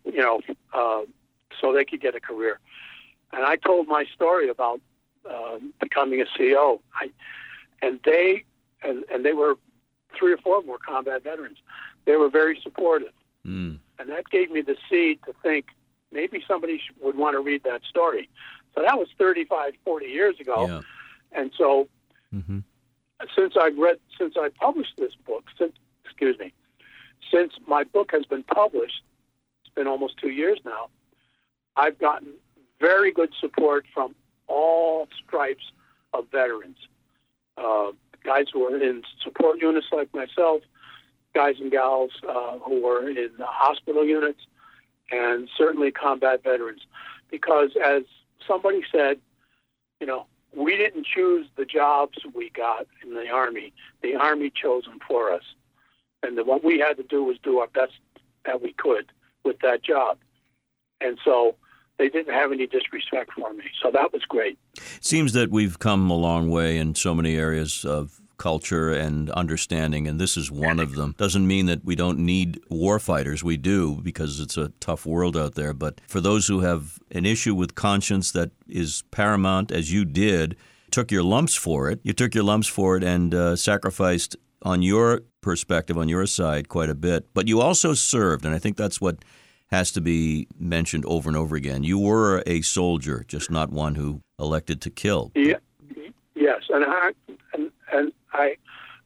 you 0.04 0.18
know, 0.18 0.40
uh, 0.72 1.02
so 1.60 1.72
they 1.72 1.84
could 1.84 2.00
get 2.00 2.14
a 2.14 2.20
career. 2.20 2.60
And 3.32 3.44
I 3.44 3.56
told 3.56 3.88
my 3.88 4.04
story 4.14 4.48
about 4.48 4.80
uh, 5.28 5.58
becoming 5.80 6.20
a 6.20 6.26
CO. 6.36 6.80
I, 6.94 7.10
and 7.82 8.00
they, 8.04 8.44
and, 8.82 9.04
and 9.12 9.24
they 9.24 9.32
were 9.32 9.56
three 10.18 10.32
or 10.32 10.36
four 10.38 10.58
of 10.58 10.64
them 10.64 10.70
were 10.72 10.78
combat 10.78 11.22
veterans. 11.24 11.58
They 12.04 12.16
were 12.16 12.28
very 12.28 12.58
supportive, 12.62 13.12
Mm. 13.46 13.78
and 13.98 14.10
that 14.10 14.28
gave 14.28 14.50
me 14.50 14.60
the 14.60 14.76
seed 14.90 15.20
to 15.24 15.32
think 15.42 15.64
maybe 16.12 16.44
somebody 16.46 16.82
would 17.00 17.16
want 17.16 17.34
to 17.36 17.40
read 17.40 17.62
that 17.64 17.82
story. 17.84 18.28
So 18.74 18.82
that 18.82 18.98
was 18.98 19.08
35, 19.16 19.72
40 19.82 20.06
years 20.06 20.38
ago. 20.38 20.66
Yeah. 20.66 20.80
And 21.32 21.50
so 21.56 21.88
hmm 22.30 22.58
since 23.36 23.54
I've 23.60 23.76
read, 23.76 23.98
since 24.18 24.34
I 24.38 24.48
published 24.48 24.94
this 24.96 25.14
book, 25.26 25.44
since, 25.58 25.72
excuse 26.04 26.38
me, 26.38 26.52
since 27.32 27.52
my 27.66 27.84
book 27.84 28.10
has 28.12 28.24
been 28.24 28.42
published, 28.42 29.02
it's 29.64 29.74
been 29.74 29.86
almost 29.86 30.18
two 30.18 30.30
years 30.30 30.58
now, 30.64 30.88
I've 31.76 31.98
gotten 31.98 32.34
very 32.80 33.12
good 33.12 33.30
support 33.38 33.84
from 33.92 34.14
all 34.46 35.08
stripes 35.24 35.70
of 36.12 36.26
veterans. 36.30 36.78
Uh, 37.56 37.92
guys 38.24 38.46
who 38.52 38.64
are 38.64 38.76
in 38.76 39.02
support 39.22 39.60
units 39.60 39.86
like 39.92 40.12
myself, 40.14 40.62
guys 41.34 41.56
and 41.60 41.70
gals 41.70 42.10
uh, 42.28 42.58
who 42.58 42.86
are 42.86 43.08
in 43.08 43.30
hospital 43.38 44.04
units, 44.04 44.40
and 45.10 45.48
certainly 45.56 45.90
combat 45.90 46.42
veterans. 46.42 46.80
Because 47.30 47.70
as 47.84 48.02
somebody 48.46 48.82
said, 48.90 49.18
you 50.00 50.06
know, 50.06 50.26
we 50.54 50.76
didn't 50.76 51.06
choose 51.06 51.46
the 51.56 51.64
jobs 51.64 52.18
we 52.34 52.50
got 52.50 52.86
in 53.02 53.14
the 53.14 53.28
Army. 53.28 53.72
The 54.02 54.16
Army 54.16 54.50
chose 54.50 54.84
them 54.84 54.98
for 55.06 55.32
us. 55.32 55.44
And 56.22 56.36
then 56.36 56.46
what 56.46 56.64
we 56.64 56.78
had 56.78 56.96
to 56.98 57.02
do 57.02 57.24
was 57.24 57.38
do 57.42 57.58
our 57.58 57.68
best 57.68 57.92
that 58.44 58.60
we 58.62 58.72
could 58.72 59.12
with 59.44 59.58
that 59.60 59.82
job. 59.82 60.18
And 61.00 61.18
so 61.24 61.56
they 61.98 62.08
didn't 62.08 62.34
have 62.34 62.52
any 62.52 62.66
disrespect 62.66 63.32
for 63.32 63.52
me. 63.52 63.64
So 63.82 63.90
that 63.92 64.12
was 64.12 64.22
great. 64.22 64.58
Seems 65.00 65.32
that 65.34 65.50
we've 65.50 65.78
come 65.78 66.10
a 66.10 66.16
long 66.16 66.50
way 66.50 66.78
in 66.78 66.94
so 66.94 67.14
many 67.14 67.36
areas 67.36 67.84
of 67.84 68.20
culture 68.40 68.90
and 68.90 69.30
understanding, 69.30 70.08
and 70.08 70.18
this 70.18 70.36
is 70.36 70.50
one 70.50 70.80
of 70.80 70.96
them. 70.96 71.14
Doesn't 71.18 71.46
mean 71.46 71.66
that 71.66 71.84
we 71.84 71.94
don't 71.94 72.18
need 72.18 72.58
war 72.68 72.98
fighters. 72.98 73.44
We 73.44 73.56
do 73.56 74.00
because 74.02 74.40
it's 74.40 74.56
a 74.56 74.70
tough 74.80 75.06
world 75.06 75.36
out 75.36 75.54
there. 75.54 75.74
But 75.74 76.00
for 76.08 76.20
those 76.20 76.48
who 76.48 76.60
have 76.60 76.98
an 77.12 77.26
issue 77.26 77.54
with 77.54 77.74
conscience 77.74 78.32
that 78.32 78.50
is 78.66 79.04
paramount, 79.10 79.70
as 79.70 79.92
you 79.92 80.04
did, 80.04 80.56
took 80.90 81.12
your 81.12 81.22
lumps 81.22 81.54
for 81.54 81.90
it. 81.90 82.00
You 82.02 82.14
took 82.14 82.34
your 82.34 82.44
lumps 82.44 82.66
for 82.66 82.96
it 82.96 83.04
and 83.04 83.34
uh, 83.34 83.56
sacrificed 83.56 84.36
on 84.62 84.82
your 84.82 85.20
perspective, 85.42 85.96
on 85.98 86.08
your 86.08 86.26
side, 86.26 86.68
quite 86.68 86.88
a 86.88 86.94
bit. 86.94 87.26
But 87.34 87.46
you 87.46 87.60
also 87.60 87.94
served, 87.94 88.44
and 88.44 88.54
I 88.54 88.58
think 88.58 88.76
that's 88.76 89.00
what 89.00 89.18
has 89.68 89.92
to 89.92 90.00
be 90.00 90.48
mentioned 90.58 91.04
over 91.06 91.28
and 91.28 91.36
over 91.36 91.56
again. 91.56 91.84
You 91.84 91.98
were 91.98 92.42
a 92.46 92.62
soldier, 92.62 93.24
just 93.28 93.50
not 93.50 93.70
one 93.70 93.94
who 93.94 94.22
elected 94.38 94.80
to 94.82 94.90
kill. 94.90 95.30
Yeah, 95.34 95.58
yes, 96.34 96.62
and 96.70 96.84
I 96.84 97.10
and, 97.54 97.70
and 97.92 98.12
I, 98.32 98.56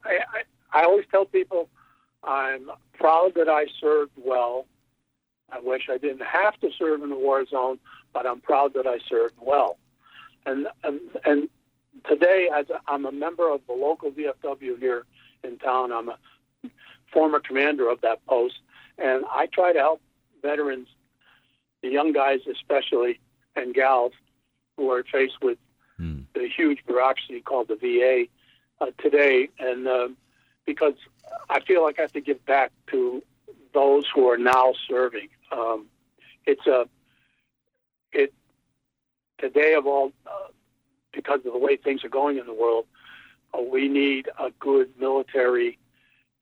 I 0.05 0.19
I 0.73 0.85
always 0.85 1.07
tell 1.11 1.25
people 1.25 1.69
I'm 2.23 2.71
proud 2.95 3.35
that 3.37 3.49
I 3.49 3.67
served 3.81 4.13
well. 4.17 4.67
I 5.53 5.61
wish 5.61 5.89
I 5.91 5.99
didn't 5.99 6.25
have 6.25 6.59
to 6.61 6.71
serve 6.77 7.03
in 7.03 7.11
the 7.11 7.17
war 7.17 7.45
zone, 7.47 7.79
but 8.13 8.27
I'm 8.27 8.41
proud 8.41 8.75
that 8.75 8.87
I 8.87 8.99
served 9.09 9.35
well. 9.41 9.79
And 10.47 10.69
and, 10.83 11.01
and 11.25 11.49
today, 12.09 12.49
I'm 12.89 13.07
a 13.07 13.13
member 13.13 13.51
of 13.51 13.61
the 13.67 13.75
local 13.75 14.11
VFW 14.11 14.79
here 14.79 15.05
in 15.43 15.59
town, 15.59 15.93
I'm 15.93 16.09
a 16.09 16.19
former 17.13 17.39
commander 17.39 17.89
of 17.91 18.01
that 18.01 18.25
post, 18.27 18.57
and 18.99 19.25
I 19.31 19.47
try 19.47 19.73
to 19.73 19.79
help 19.79 20.01
veterans, 20.43 20.89
the 21.83 21.91
young 21.91 22.13
guys 22.13 22.41
especially, 22.51 23.21
and 23.55 23.75
gals 23.75 24.13
who 24.77 24.91
are 24.91 25.05
faced 25.05 25.41
with 25.43 25.59
Hmm. 25.97 26.23
the 26.35 26.49
huge 26.49 26.85
bureaucracy 26.87 27.41
called 27.41 27.69
the 27.69 27.77
VA 27.77 28.27
uh, 28.81 28.87
today, 28.99 29.49
and 29.59 29.87
uh, 29.87 30.09
because 30.67 30.95
I 31.49 31.61
feel 31.61 31.83
like 31.83 31.99
I 31.99 32.03
have 32.03 32.13
to 32.13 32.21
give 32.21 32.45
back 32.47 32.73
to 32.91 33.23
those 33.73 34.05
who 34.15 34.29
are 34.29 34.39
now 34.39 34.75
serving. 34.89 35.29
Um, 35.53 35.87
it's 36.47 36.67
a 36.67 36.87
it 38.13 38.33
today 39.39 39.75
of 39.75 39.87
all 39.87 40.13
uh, 40.27 40.49
because 41.13 41.41
of 41.47 41.53
the 41.53 41.59
way 41.59 41.77
things 41.77 42.05
are 42.05 42.09
going 42.09 42.39
in 42.39 42.47
the 42.47 42.55
world, 42.55 42.87
uh, 43.53 43.63
we 43.63 43.89
need 43.89 44.29
a 44.39 44.51
good 44.59 44.91
military 44.99 45.79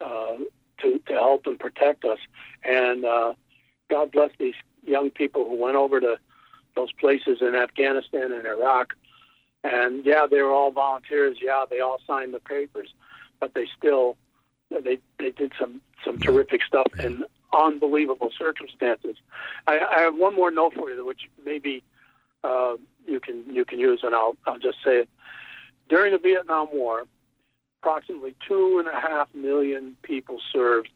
uh, 0.00 0.36
to 0.80 0.98
to 1.06 1.12
help 1.12 1.46
and 1.46 1.58
protect 1.58 2.04
us. 2.04 2.18
And 2.64 3.04
uh, 3.04 3.34
God 3.90 4.12
bless 4.12 4.30
these 4.38 4.54
young 4.84 5.10
people 5.10 5.44
who 5.48 5.56
went 5.56 5.76
over 5.76 6.00
to 6.00 6.18
those 6.74 6.92
places 6.92 7.38
in 7.40 7.54
Afghanistan 7.54 8.32
and 8.32 8.46
Iraq. 8.46 8.94
And 9.64 10.04
yeah, 10.04 10.26
they 10.28 10.42
were 10.42 10.52
all 10.52 10.70
volunteers. 10.72 11.38
Yeah, 11.40 11.64
they 11.68 11.80
all 11.80 11.98
signed 12.06 12.34
the 12.34 12.40
papers, 12.40 12.92
but 13.40 13.54
they 13.54 13.66
still 13.78 14.16
they 14.70 14.98
they 15.18 15.30
did 15.30 15.52
some 15.58 15.80
some 16.04 16.18
terrific 16.18 16.62
stuff 16.64 16.86
in 16.98 17.24
unbelievable 17.52 18.30
circumstances. 18.36 19.16
I, 19.66 19.78
I 19.78 20.00
have 20.00 20.16
one 20.16 20.34
more 20.34 20.50
note 20.50 20.74
for 20.74 20.90
you, 20.90 21.06
which 21.06 21.28
maybe 21.44 21.84
uh, 22.42 22.74
you 23.06 23.20
can 23.20 23.44
you 23.48 23.64
can 23.64 23.78
use, 23.78 24.00
and 24.02 24.14
I'll 24.14 24.36
I'll 24.46 24.58
just 24.58 24.78
say 24.84 25.00
it. 25.00 25.08
During 25.88 26.12
the 26.12 26.18
Vietnam 26.18 26.68
War, 26.72 27.04
approximately 27.82 28.34
two 28.46 28.78
and 28.78 28.88
a 28.88 29.00
half 29.00 29.28
million 29.34 29.96
people 30.02 30.38
served 30.52 30.88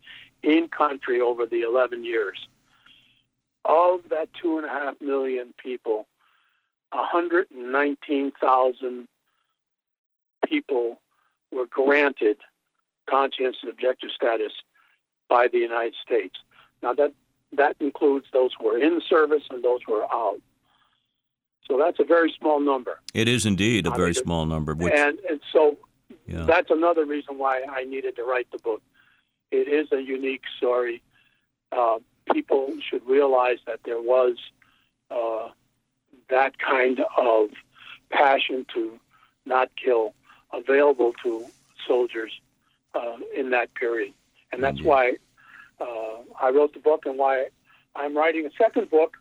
in 0.42 0.68
country 0.68 1.20
over 1.20 1.44
the 1.44 1.62
11 1.62 2.05
years. 2.05 2.48
Of 3.64 4.09
that 4.11 4.29
two 4.40 4.59
and 4.59 4.66
a 4.66 4.70
half 4.70 5.00
million 5.00 5.52
people, 5.62 6.07
119,000 6.92 9.09
people 10.46 11.01
were 11.53 11.66
granted 11.66 12.38
conscientious 13.09 13.62
objector 13.68 14.09
status 14.14 14.53
by 15.29 15.49
the 15.49 15.59
United 15.59 15.94
States. 16.05 16.37
Now 16.83 16.92
that 16.94 17.12
that 17.53 17.77
includes 17.81 18.27
those 18.33 18.51
who 18.59 18.68
are 18.68 18.79
in 18.79 19.01
service 19.09 19.42
and 19.51 19.62
those 19.62 19.81
who 19.87 19.94
are 19.94 20.12
out. 20.12 20.40
So 21.66 21.79
that's 21.79 21.99
a 21.99 22.05
very 22.05 22.35
small 22.38 22.61
number. 22.61 23.01
It 23.14 23.29
is 23.29 23.46
indeed 23.46 23.87
a 23.87 23.90
very 23.90 24.14
small 24.14 24.46
number. 24.46 24.75
Which, 24.75 24.92
and 24.92 25.18
and 25.29 25.40
so 25.53 25.77
yeah. 26.27 26.44
that's 26.44 26.70
another 26.70 27.05
reason 27.05 27.38
why 27.38 27.62
I 27.68 27.85
needed 27.85 28.16
to 28.16 28.25
write 28.25 28.49
the 28.53 28.59
book. 28.59 28.83
It 29.51 29.68
is 29.68 29.90
a 29.92 30.01
unique 30.01 30.42
story. 30.59 31.03
Uh, 31.72 31.99
people 32.33 32.72
should 32.88 33.05
realize 33.07 33.59
that 33.66 33.81
there 33.85 34.01
was 34.01 34.37
uh, 35.11 35.49
that 36.28 36.58
kind 36.58 37.00
of 37.16 37.50
passion 38.10 38.66
to 38.74 38.98
not 39.44 39.70
kill 39.82 40.14
available 40.52 41.12
to 41.22 41.44
soldiers 41.86 42.32
uh, 42.94 43.16
in 43.34 43.50
that 43.50 43.74
period. 43.74 44.12
And 44.52 44.62
that's 44.62 44.78
mm-hmm. 44.78 44.88
why 44.88 45.12
uh, 45.80 46.18
I 46.40 46.50
wrote 46.50 46.72
the 46.74 46.80
book 46.80 47.06
and 47.06 47.18
why 47.18 47.46
I'm 47.94 48.16
writing 48.16 48.46
a 48.46 48.50
second 48.56 48.90
book, 48.90 49.16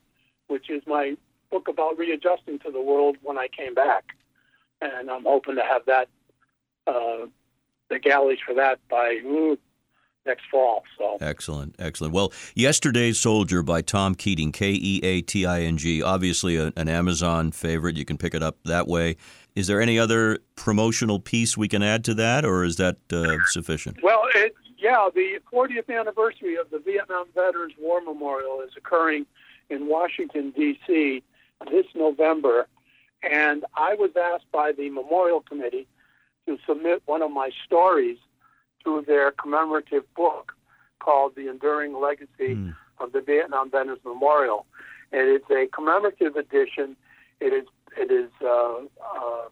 which 0.47 0.69
is 0.69 0.83
my 0.87 1.15
book 1.51 1.67
about 1.67 1.97
readjusting 1.97 2.59
to 2.59 2.71
the 2.71 2.81
world 2.81 3.17
when 3.21 3.37
I 3.37 3.47
came 3.47 3.73
back. 3.73 4.03
And 4.81 5.09
I'm 5.09 5.23
hoping 5.23 5.55
to 5.55 5.63
have 5.63 5.85
that, 5.85 6.09
uh, 6.87 7.27
the 7.89 7.99
galleys 7.99 8.39
for 8.45 8.53
that 8.55 8.79
by 8.89 9.19
ooh, 9.23 9.57
next 10.25 10.45
fall. 10.49 10.83
So 10.97 11.17
excellent, 11.21 11.75
excellent. 11.79 12.13
Well, 12.13 12.33
yesterday's 12.55 13.19
soldier 13.19 13.63
by 13.63 13.81
Tom 13.81 14.15
Keating, 14.15 14.51
K 14.51 14.71
E 14.71 14.99
A 15.03 15.21
T 15.21 15.45
I 15.45 15.61
N 15.61 15.77
G, 15.77 16.01
obviously 16.01 16.55
a, 16.57 16.73
an 16.75 16.87
Amazon 16.87 17.51
favorite. 17.51 17.97
You 17.97 18.05
can 18.05 18.17
pick 18.17 18.33
it 18.33 18.43
up 18.43 18.57
that 18.65 18.87
way. 18.87 19.17
Is 19.55 19.67
there 19.67 19.81
any 19.81 19.97
other 19.97 20.39
promotional 20.55 21.19
piece 21.19 21.57
we 21.57 21.67
can 21.67 21.81
add 21.81 22.03
to 22.05 22.13
that, 22.15 22.43
or 22.43 22.63
is 22.65 22.75
that 22.75 22.97
uh, 23.11 23.37
sufficient? 23.45 23.97
Well, 24.03 24.23
it, 24.35 24.53
yeah, 24.77 25.07
the 25.13 25.39
40th 25.51 25.89
anniversary 25.89 26.55
of 26.57 26.69
the 26.69 26.79
Vietnam 26.79 27.27
Veterans 27.33 27.73
War 27.79 28.01
Memorial 28.01 28.61
is 28.61 28.71
occurring 28.77 29.25
in 29.69 29.87
Washington 29.87 30.51
D.C. 30.51 31.23
this 31.71 31.85
November, 31.95 32.67
and 33.23 33.63
I 33.75 33.95
was 33.95 34.11
asked 34.21 34.51
by 34.51 34.73
the 34.73 34.89
Memorial 34.89 35.41
Committee 35.41 35.87
to 36.47 36.57
submit 36.67 37.01
one 37.05 37.21
of 37.21 37.31
my 37.31 37.49
stories 37.65 38.17
to 38.85 39.03
their 39.05 39.31
commemorative 39.31 40.03
book 40.15 40.53
called 40.99 41.33
The 41.35 41.49
Enduring 41.49 41.99
Legacy 41.99 42.55
mm. 42.55 42.75
of 42.99 43.11
the 43.11 43.21
Vietnam 43.21 43.69
Veterans 43.69 43.99
Memorial. 44.05 44.65
And 45.11 45.27
it's 45.29 45.49
a 45.51 45.67
commemorative 45.75 46.35
edition. 46.35 46.95
It 47.39 47.53
is 47.53 47.65
it 47.97 48.11
is 48.11 48.31
uh, 48.41 48.79
uh, 48.79 49.49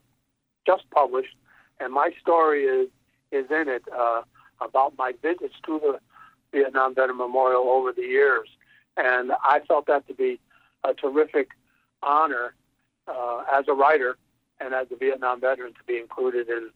just 0.66 0.90
published, 0.92 1.36
and 1.80 1.94
my 1.94 2.12
story 2.22 2.64
is 2.64 2.90
is 3.32 3.46
in 3.50 3.68
it 3.68 3.84
uh, 3.96 4.22
about 4.62 4.94
my 4.98 5.14
visits 5.22 5.56
to 5.66 5.80
the 5.80 6.00
Vietnam 6.52 6.96
Veteran 6.96 7.18
Memorial 7.18 7.64
over 7.64 7.92
the 7.92 8.02
years, 8.02 8.50
and 8.98 9.32
I 9.44 9.62
felt 9.68 9.86
that 9.88 10.08
to 10.08 10.14
be 10.14 10.40
a 10.84 10.94
terrific 10.94 11.50
honor 12.02 12.54
uh, 13.08 13.44
as 13.52 13.66
a 13.68 13.74
writer 13.74 14.18
and 14.60 14.74
as 14.74 14.88
a 14.92 14.96
Vietnam 14.96 15.42
veteran 15.42 15.74
to 15.74 15.84
be 15.86 15.98
included 15.98 16.48
in 16.50 16.70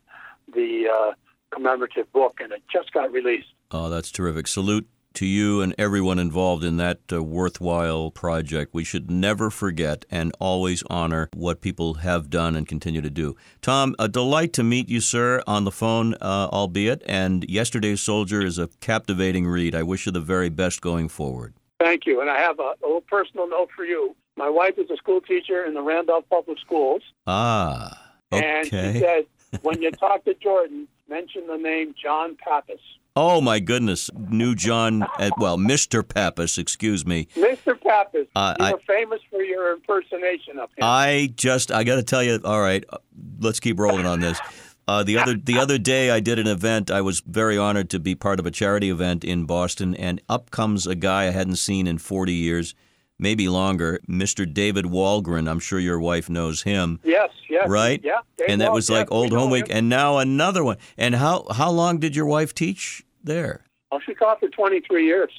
the 0.53 0.87
uh, 0.89 1.11
commemorative 1.51 2.11
book, 2.13 2.39
and 2.39 2.51
it 2.51 2.63
just 2.71 2.91
got 2.93 3.11
released. 3.11 3.47
Oh, 3.71 3.89
that's 3.89 4.11
terrific! 4.11 4.47
Salute 4.47 4.87
to 5.17 5.25
you 5.25 5.61
and 5.61 5.73
everyone 5.79 6.19
involved 6.19 6.63
in 6.63 6.77
that 6.77 6.99
uh, 7.11 7.23
worthwhile 7.23 8.11
project. 8.11 8.71
We 8.71 8.83
should 8.83 9.09
never 9.09 9.49
forget 9.49 10.05
and 10.11 10.31
always 10.39 10.83
honor 10.91 11.27
what 11.33 11.59
people 11.59 11.95
have 11.95 12.29
done 12.29 12.55
and 12.55 12.67
continue 12.67 13.01
to 13.01 13.09
do. 13.09 13.35
Tom, 13.59 13.95
a 13.97 14.07
delight 14.07 14.53
to 14.53 14.63
meet 14.63 14.89
you, 14.89 15.01
sir, 15.01 15.41
on 15.47 15.63
the 15.63 15.71
phone, 15.71 16.13
uh, 16.21 16.49
albeit, 16.51 17.01
and 17.07 17.49
Yesterday's 17.49 17.99
Soldier 17.99 18.45
is 18.45 18.59
a 18.59 18.67
captivating 18.79 19.47
read. 19.47 19.73
I 19.73 19.81
wish 19.81 20.05
you 20.05 20.11
the 20.11 20.19
very 20.19 20.49
best 20.49 20.81
going 20.81 21.09
forward. 21.09 21.55
Thank 21.79 22.05
you. 22.05 22.21
And 22.21 22.29
I 22.29 22.37
have 22.37 22.59
a, 22.59 22.73
a 22.83 22.85
little 22.85 23.01
personal 23.01 23.49
note 23.49 23.69
for 23.75 23.85
you. 23.85 24.15
My 24.35 24.49
wife 24.49 24.77
is 24.77 24.87
a 24.91 24.97
school 24.97 25.21
teacher 25.21 25.65
in 25.65 25.73
the 25.73 25.81
Randolph 25.81 26.25
Public 26.29 26.59
Schools. 26.59 27.01
Ah, 27.25 28.13
okay. 28.31 28.59
And 28.59 28.65
she 28.67 28.99
said, 28.99 29.25
when 29.63 29.81
you 29.81 29.89
talk 29.89 30.25
to 30.25 30.35
Jordan, 30.35 30.87
mention 31.09 31.47
the 31.47 31.57
name 31.57 31.93
John 32.01 32.35
Pappas. 32.35 32.79
Oh 33.15 33.41
my 33.41 33.59
goodness, 33.59 34.11
new 34.15 34.53
John, 34.53 35.01
uh, 35.01 35.31
well, 35.39 35.57
Mr. 35.57 36.07
Pappas, 36.07 36.59
excuse 36.59 37.03
me. 37.03 37.27
Mr. 37.35 37.79
Pappas, 37.81 38.27
uh, 38.35 38.53
you 38.59 38.65
are 38.65 38.79
famous 38.85 39.19
for 39.31 39.41
your 39.41 39.73
impersonation 39.73 40.59
of 40.59 40.69
him. 40.69 40.83
I 40.83 41.33
just, 41.35 41.71
I 41.71 41.83
got 41.83 41.95
to 41.95 42.03
tell 42.03 42.21
you, 42.21 42.39
all 42.43 42.61
right, 42.61 42.85
uh, 42.89 42.99
let's 43.39 43.59
keep 43.59 43.79
rolling 43.79 44.05
on 44.05 44.19
this. 44.19 44.39
Uh, 44.87 45.03
the 45.03 45.17
other 45.17 45.35
the 45.35 45.57
other 45.57 45.77
day, 45.77 46.11
I 46.11 46.19
did 46.19 46.37
an 46.39 46.47
event. 46.47 46.91
I 46.91 47.01
was 47.01 47.19
very 47.21 47.57
honored 47.57 47.89
to 47.89 47.99
be 47.99 48.13
part 48.13 48.39
of 48.39 48.45
a 48.45 48.51
charity 48.51 48.89
event 48.89 49.23
in 49.23 49.45
Boston, 49.45 49.95
and 49.95 50.21
up 50.29 50.51
comes 50.51 50.87
a 50.87 50.95
guy 50.95 51.23
I 51.23 51.31
hadn't 51.31 51.57
seen 51.57 51.87
in 51.87 51.97
40 51.97 52.33
years 52.33 52.75
maybe 53.19 53.49
longer, 53.49 53.99
Mr. 54.07 54.51
David 54.51 54.85
Walgren. 54.85 55.49
I'm 55.49 55.59
sure 55.59 55.79
your 55.79 55.99
wife 55.99 56.29
knows 56.29 56.63
him. 56.63 56.99
Yes, 57.03 57.29
yes. 57.49 57.67
Right? 57.67 58.01
Yeah. 58.03 58.19
Dave 58.37 58.49
and 58.49 58.61
that 58.61 58.71
was 58.71 58.89
like 58.89 59.11
old 59.11 59.31
home 59.31 59.51
week. 59.51 59.67
And 59.69 59.89
now 59.89 60.17
another 60.17 60.63
one. 60.63 60.77
And 60.97 61.15
how, 61.15 61.45
how 61.51 61.71
long 61.71 61.99
did 61.99 62.15
your 62.15 62.25
wife 62.25 62.53
teach 62.53 63.03
there? 63.23 63.61
Oh, 63.91 63.99
she 64.05 64.13
taught 64.13 64.39
for 64.39 64.49
23 64.49 65.05
years. 65.05 65.31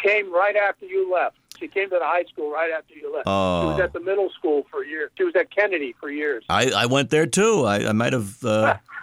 Came 0.00 0.32
right 0.32 0.56
after 0.56 0.86
you 0.86 1.12
left. 1.12 1.36
She 1.58 1.68
came 1.68 1.88
to 1.90 1.98
the 1.98 2.04
high 2.04 2.24
school 2.24 2.50
right 2.50 2.70
after 2.72 2.94
you 2.94 3.12
left. 3.14 3.24
Oh. 3.26 3.62
She 3.62 3.66
was 3.68 3.80
at 3.80 3.92
the 3.92 4.00
middle 4.00 4.28
school 4.30 4.66
for 4.70 4.84
years. 4.84 5.10
She 5.16 5.24
was 5.24 5.34
at 5.36 5.54
Kennedy 5.54 5.94
for 6.00 6.10
years. 6.10 6.44
I, 6.48 6.70
I 6.70 6.86
went 6.86 7.10
there 7.10 7.26
too. 7.26 7.64
I, 7.64 7.88
I 7.88 7.92
might 7.92 8.12
have. 8.12 8.44
Uh, 8.44 8.76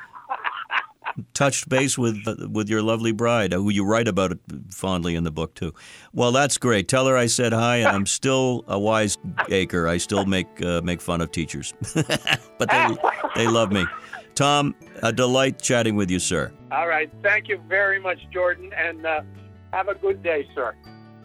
touched 1.33 1.69
base 1.69 1.97
with 1.97 2.17
with 2.51 2.69
your 2.69 2.81
lovely 2.81 3.11
bride, 3.11 3.53
who 3.53 3.69
you 3.69 3.85
write 3.85 4.07
about 4.07 4.37
fondly 4.69 5.15
in 5.15 5.23
the 5.23 5.31
book 5.31 5.53
too. 5.55 5.73
Well, 6.13 6.31
that's 6.31 6.57
great. 6.57 6.87
Tell 6.87 7.07
her 7.07 7.17
I 7.17 7.27
said 7.27 7.53
hi, 7.53 7.77
and 7.77 7.87
I'm 7.87 8.05
still 8.05 8.63
a 8.67 8.79
wise 8.79 9.17
acre. 9.49 9.87
I 9.87 9.97
still 9.97 10.25
make 10.25 10.61
uh, 10.61 10.81
make 10.83 11.01
fun 11.01 11.21
of 11.21 11.31
teachers, 11.31 11.73
but 11.93 12.69
they 12.69 12.87
they 13.35 13.47
love 13.47 13.71
me. 13.71 13.85
Tom, 14.35 14.75
a 15.03 15.11
delight 15.11 15.61
chatting 15.61 15.95
with 15.95 16.09
you, 16.09 16.19
sir. 16.19 16.51
All 16.71 16.87
right, 16.87 17.11
thank 17.21 17.47
you 17.49 17.59
very 17.67 17.99
much, 17.99 18.19
Jordan, 18.31 18.71
and 18.75 19.05
uh, 19.05 19.21
have 19.73 19.87
a 19.87 19.95
good 19.95 20.23
day, 20.23 20.47
sir. 20.55 20.73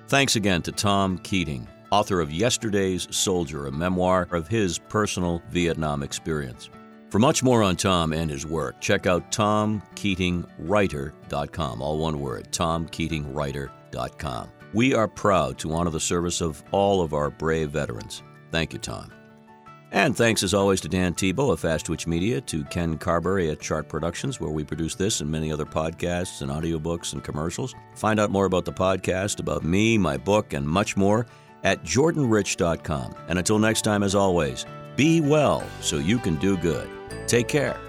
Thanks 0.09 0.37
again 0.37 0.63
to 0.63 0.73
Tom 0.73 1.19
Keating, 1.19 1.67
author 1.91 2.21
of 2.21 2.33
Yesterday's 2.33 3.09
Soldier, 3.11 3.67
a 3.67 3.73
memoir 3.73 4.29
of 4.33 4.49
his 4.49 4.79
personal 4.79 5.43
Vietnam 5.51 6.03
experience. 6.03 6.69
For 7.11 7.19
much 7.21 7.43
more 7.43 7.63
on 7.63 7.77
Tom 7.77 8.13
and 8.13 8.31
his 8.31 8.45
work, 8.45 8.79
check 8.81 9.07
out 9.07 9.31
tomkeatingwriter.com. 9.31 11.83
All 11.83 11.99
one 11.99 12.21
word, 12.21 12.51
tomkeatingwriter.com. 12.51 14.49
We 14.73 14.95
are 14.95 15.09
proud 15.09 15.59
to 15.59 15.73
honor 15.73 15.91
the 15.91 16.01
service 16.01 16.41
of 16.41 16.63
all 16.73 17.01
of 17.01 17.15
our 17.15 17.31
brave 17.31 17.71
veterans. 17.71 18.25
Thank 18.51 18.73
you, 18.73 18.79
Tom. 18.79 19.13
And 19.93 20.17
thanks 20.17 20.43
as 20.43 20.53
always 20.53 20.81
to 20.81 20.89
Dan 20.89 21.15
Tebow 21.15 21.53
of 21.53 21.61
Fast 21.61 21.87
Twitch 21.87 22.09
Media, 22.09 22.41
to 22.43 22.65
Ken 22.65 22.99
Carberry 22.99 23.51
at 23.51 23.61
Chart 23.61 23.89
Productions, 23.89 24.41
where 24.41 24.51
we 24.51 24.65
produce 24.65 24.97
this 24.97 25.21
and 25.21 25.31
many 25.31 25.53
other 25.53 25.65
podcasts 25.65 26.43
and 26.43 26.51
audiobooks 26.51 27.13
and 27.13 27.23
commercials. 27.23 27.73
Find 27.95 28.19
out 28.19 28.33
more 28.33 28.47
about 28.47 28.65
the 28.65 28.73
podcast, 28.73 29.39
about 29.39 29.63
me, 29.63 29.97
my 29.97 30.17
book, 30.17 30.55
and 30.55 30.69
much 30.69 30.97
more 30.97 31.29
at 31.63 31.85
jordanrich.com. 31.85 33.15
And 33.29 33.39
until 33.39 33.61
next 33.61 33.83
time, 33.83 34.03
as 34.03 34.17
always, 34.17 34.67
be 34.97 35.21
well 35.21 35.63
so 35.81 35.99
you 35.99 36.19
can 36.19 36.35
do 36.37 36.57
good. 36.57 36.91
Take 37.27 37.49
care. 37.49 37.81